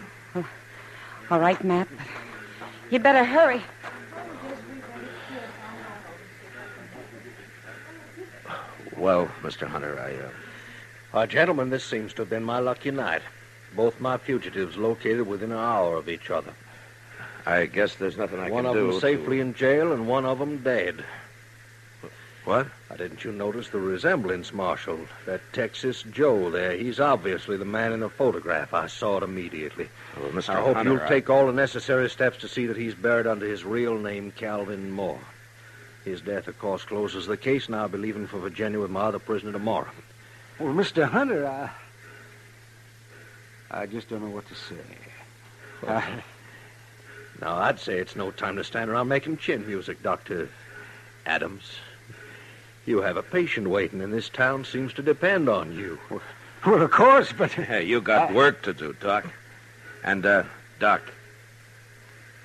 all 1.31 1.41
right, 1.41 1.63
Matt, 1.65 1.89
but 1.97 2.07
you 2.91 2.99
better 2.99 3.25
hurry. 3.25 3.63
Well, 8.97 9.29
Mr. 9.43 9.67
Hunter, 9.67 9.99
I, 10.01 10.15
uh, 10.25 10.31
Uh, 11.23 11.27
gentlemen, 11.27 11.71
this 11.71 11.85
seems 11.85 12.13
to 12.15 12.23
have 12.23 12.31
been 12.31 12.45
my 12.45 12.59
lucky 12.59 12.91
night. 12.91 13.23
Both 13.75 14.01
my 14.01 14.17
fugitives 14.17 14.77
located 14.77 15.27
within 15.27 15.53
an 15.53 15.59
hour 15.59 15.97
of 15.97 16.09
each 16.09 16.31
other. 16.31 16.53
I 17.47 17.67
guess 17.67 17.95
there's 17.95 18.17
nothing 18.17 18.41
I 18.41 18.51
one 18.51 18.65
can 18.65 18.73
do. 18.75 18.87
One 18.87 18.95
of 18.95 19.01
them 19.01 19.01
safely 19.01 19.41
in 19.41 19.55
jail 19.55 19.93
and 19.93 20.09
one 20.09 20.25
of 20.25 20.39
them 20.39 20.59
dead. 20.59 21.05
What? 22.45 22.69
Now, 22.91 22.97
didn't 22.97 23.25
you 23.25 23.33
notice 23.33 23.69
the 23.71 23.79
resemblance, 23.79 24.53
Marshal? 24.53 25.01
That 25.27 25.41
Texas 25.53 26.03
Joe 26.03 26.51
there, 26.51 26.73
he's 26.73 27.01
obviously 27.01 27.57
the 27.57 27.65
man 27.65 27.93
in 27.93 28.01
the 28.01 28.09
photograph. 28.09 28.73
I 28.73 28.87
saw 28.87 29.19
it 29.19 29.23
immediately. 29.25 29.89
Well, 30.17 30.31
Mr. 30.31 30.51
I 30.51 30.61
hope 30.61 30.77
Hunter, 30.77 30.93
you'll 30.93 31.03
I- 31.03 31.09
take 31.09 31.29
all 31.29 31.47
the 31.47 31.53
necessary 31.53 32.09
steps 32.09 32.39
to 32.39 32.49
see 32.49 32.67
that 32.67 32.77
he's 32.77 32.95
buried 32.95 33.27
under 33.27 33.47
his 33.47 33.65
real 33.65 33.99
name, 33.99 34.33
Calvin 34.33 34.91
Moore. 34.91 35.19
His 36.07 36.21
death, 36.21 36.47
of 36.47 36.57
course, 36.61 36.85
closes 36.85 37.27
the 37.27 37.37
case, 37.37 37.67
and 37.67 37.75
I'll 37.75 37.89
be 37.89 37.99
leaving 37.99 38.29
for 38.29 38.39
Virginia 38.39 38.79
with 38.79 38.93
my 38.93 39.01
other 39.01 39.19
prisoner 39.19 39.51
tomorrow. 39.51 39.89
Well, 40.61 40.73
Mr. 40.73 41.05
Hunter, 41.09 41.45
I. 41.45 41.71
I 43.73 43.87
just 43.87 44.09
don't 44.09 44.23
know 44.23 44.31
what 44.31 44.47
to 44.49 44.55
say. 44.55 44.77
I- 45.87 46.23
Now, 47.41 47.57
I'd 47.57 47.79
say 47.81 47.99
it's 47.99 48.17
no 48.17 48.31
time 48.31 48.57
to 48.57 48.65
stand 48.65 48.89
around 48.89 49.09
making 49.09 49.37
chin 49.37 49.67
music, 49.67 50.03
Dr. 50.03 50.49
Adams. 51.27 51.65
You 52.87 53.03
have 53.03 53.19
a 53.19 53.23
patient 53.23 53.69
waiting, 53.69 54.01
and 54.01 54.11
this 54.11 54.31
town 54.31 54.65
seems 54.65 54.95
to 54.95 55.03
depend 55.03 55.49
on 55.51 55.73
you. 55.77 55.99
well, 56.65 56.81
of 56.83 56.91
course, 56.93 57.33
but. 57.37 57.51
Hey, 57.53 57.83
you 57.85 58.01
got 58.01 58.31
I- 58.31 58.33
work 58.33 58.63
to 58.63 58.73
do, 58.73 58.95
Doc. 59.01 59.27
And, 60.05 60.25
uh, 60.25 60.45
Doc, 60.79 61.03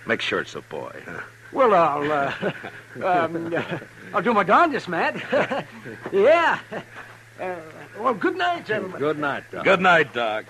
make 0.08 0.20
sure 0.22 0.40
it's 0.42 0.56
a 0.56 0.62
boy. 0.62 1.00
Huh? 1.06 1.22
Well, 1.52 1.74
I'll. 1.74 2.12
Uh, 2.12 2.52
um, 3.04 3.54
uh, 3.54 3.80
I'll 4.14 4.22
do 4.22 4.34
my 4.34 4.44
darndest, 4.44 4.88
Matt. 4.88 5.16
yeah. 6.12 6.60
Uh, 7.40 7.56
well, 8.00 8.14
good 8.14 8.38
night, 8.38 8.66
gentlemen. 8.66 9.00
Good 9.00 9.20
night, 9.20 9.44
Doc. 9.52 9.64
Good 9.64 9.82
night, 9.82 10.14
Doc. 10.14 10.46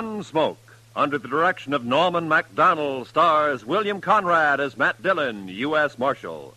Gunsmoke, 0.00 0.56
under 0.96 1.18
the 1.18 1.28
direction 1.28 1.74
of 1.74 1.84
Norman 1.84 2.26
Macdonnell, 2.26 3.06
stars 3.06 3.66
William 3.66 4.00
Conrad 4.00 4.58
as 4.58 4.78
Matt 4.78 5.02
Dillon, 5.02 5.46
U.S. 5.48 5.98
Marshal. 5.98 6.54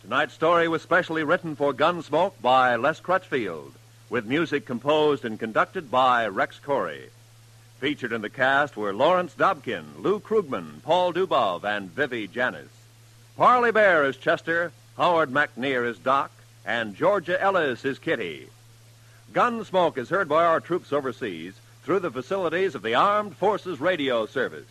Tonight's 0.00 0.32
story 0.32 0.68
was 0.68 0.80
specially 0.80 1.22
written 1.22 1.54
for 1.54 1.74
Gunsmoke 1.74 2.32
by 2.40 2.76
Les 2.76 2.98
Crutchfield, 2.98 3.74
with 4.08 4.24
music 4.24 4.64
composed 4.64 5.26
and 5.26 5.38
conducted 5.38 5.90
by 5.90 6.26
Rex 6.26 6.58
Koury. 6.64 7.10
Featured 7.78 8.10
in 8.10 8.22
the 8.22 8.30
cast 8.30 8.74
were 8.74 8.94
Lawrence 8.94 9.34
Dobkin, 9.34 9.98
Lou 9.98 10.18
Krugman, 10.18 10.82
Paul 10.82 11.12
Dubov, 11.12 11.64
and 11.64 11.90
Vivi 11.90 12.26
Janis. 12.26 12.70
Parley 13.36 13.70
Baer 13.70 14.02
is 14.06 14.16
Chester, 14.16 14.72
Howard 14.96 15.30
McNear 15.30 15.86
is 15.86 15.98
Doc, 15.98 16.30
and 16.64 16.96
Georgia 16.96 17.38
Ellis 17.38 17.84
is 17.84 17.98
Kitty. 17.98 18.48
Gunsmoke 19.34 19.98
is 19.98 20.08
heard 20.08 20.26
by 20.26 20.46
our 20.46 20.60
troops 20.60 20.90
overseas 20.90 21.52
through 21.84 22.00
the 22.00 22.10
facilities 22.10 22.74
of 22.74 22.82
the 22.82 22.94
Armed 22.94 23.36
Forces 23.36 23.80
Radio 23.80 24.26
Service. 24.26 24.68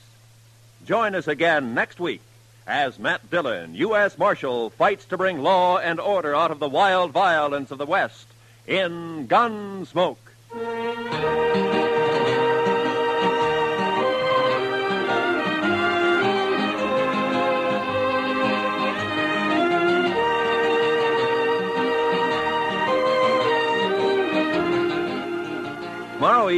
Join 0.86 1.14
us 1.16 1.28
again 1.28 1.74
next 1.74 2.00
week 2.00 2.22
as 2.66 2.98
Matt 2.98 3.30
Dillon, 3.30 3.76
U.S. 3.76 4.18
Marshal, 4.18 4.70
fights 4.72 5.06
to 5.06 5.18
bring 5.18 5.44
law 5.44 5.78
and 5.78 6.00
order 6.00 6.36
out 6.36 6.52
of 6.52 6.60
the 6.60 6.70
wild 6.70 7.12
violence 7.12 7.72
of 7.72 7.78
the 7.78 7.86
West 7.86 8.28
in 8.66 9.28
Gunsmoke. 9.28 10.18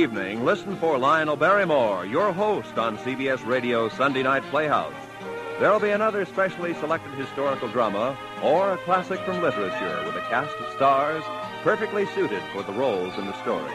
Evening, 0.03 0.43
listen 0.43 0.75
for 0.75 0.97
Lionel 0.97 1.37
Barrymore, 1.37 2.05
your 2.05 2.33
host 2.33 2.77
on 2.77 2.97
CBS 2.97 3.45
Radio 3.45 3.87
Sunday 3.87 4.21
Night 4.21 4.43
Playhouse. 4.51 4.93
There'll 5.61 5.79
be 5.79 5.91
another 5.91 6.25
specially 6.25 6.73
selected 6.73 7.13
historical 7.13 7.69
drama 7.69 8.17
or 8.41 8.73
a 8.73 8.77
classic 8.79 9.21
from 9.21 9.41
literature 9.41 10.03
with 10.05 10.17
a 10.17 10.27
cast 10.27 10.53
of 10.57 10.73
stars 10.73 11.23
perfectly 11.63 12.05
suited 12.07 12.43
for 12.51 12.63
the 12.63 12.73
roles 12.73 13.17
in 13.17 13.27
the 13.27 13.41
story. 13.43 13.71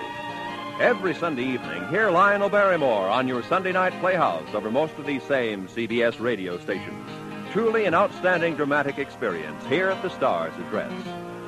Every 0.78 1.14
Sunday 1.14 1.44
evening, 1.44 1.88
hear 1.88 2.10
Lionel 2.10 2.50
Barrymore 2.50 3.08
on 3.08 3.26
your 3.26 3.42
Sunday 3.42 3.72
Night 3.72 3.98
Playhouse 3.98 4.52
over 4.52 4.70
most 4.70 4.98
of 4.98 5.06
these 5.06 5.22
same 5.22 5.66
CBS 5.66 6.20
radio 6.20 6.58
stations. 6.58 7.08
Truly 7.52 7.86
an 7.86 7.94
outstanding 7.94 8.54
dramatic 8.54 8.98
experience 8.98 9.64
here 9.64 9.88
at 9.88 10.02
the 10.02 10.10
Star's 10.10 10.54
Address. 10.58 10.92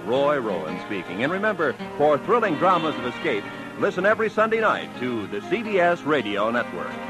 Roy 0.06 0.38
Rowan 0.38 0.80
speaking. 0.86 1.22
And 1.22 1.30
remember, 1.30 1.74
for 1.98 2.16
thrilling 2.18 2.54
dramas 2.54 2.96
of 2.96 3.06
escape, 3.06 3.44
listen 3.78 4.06
every 4.06 4.30
Sunday 4.30 4.60
night 4.60 4.88
to 5.00 5.26
the 5.28 5.40
CBS 5.40 6.04
Radio 6.04 6.50
Network. 6.50 7.09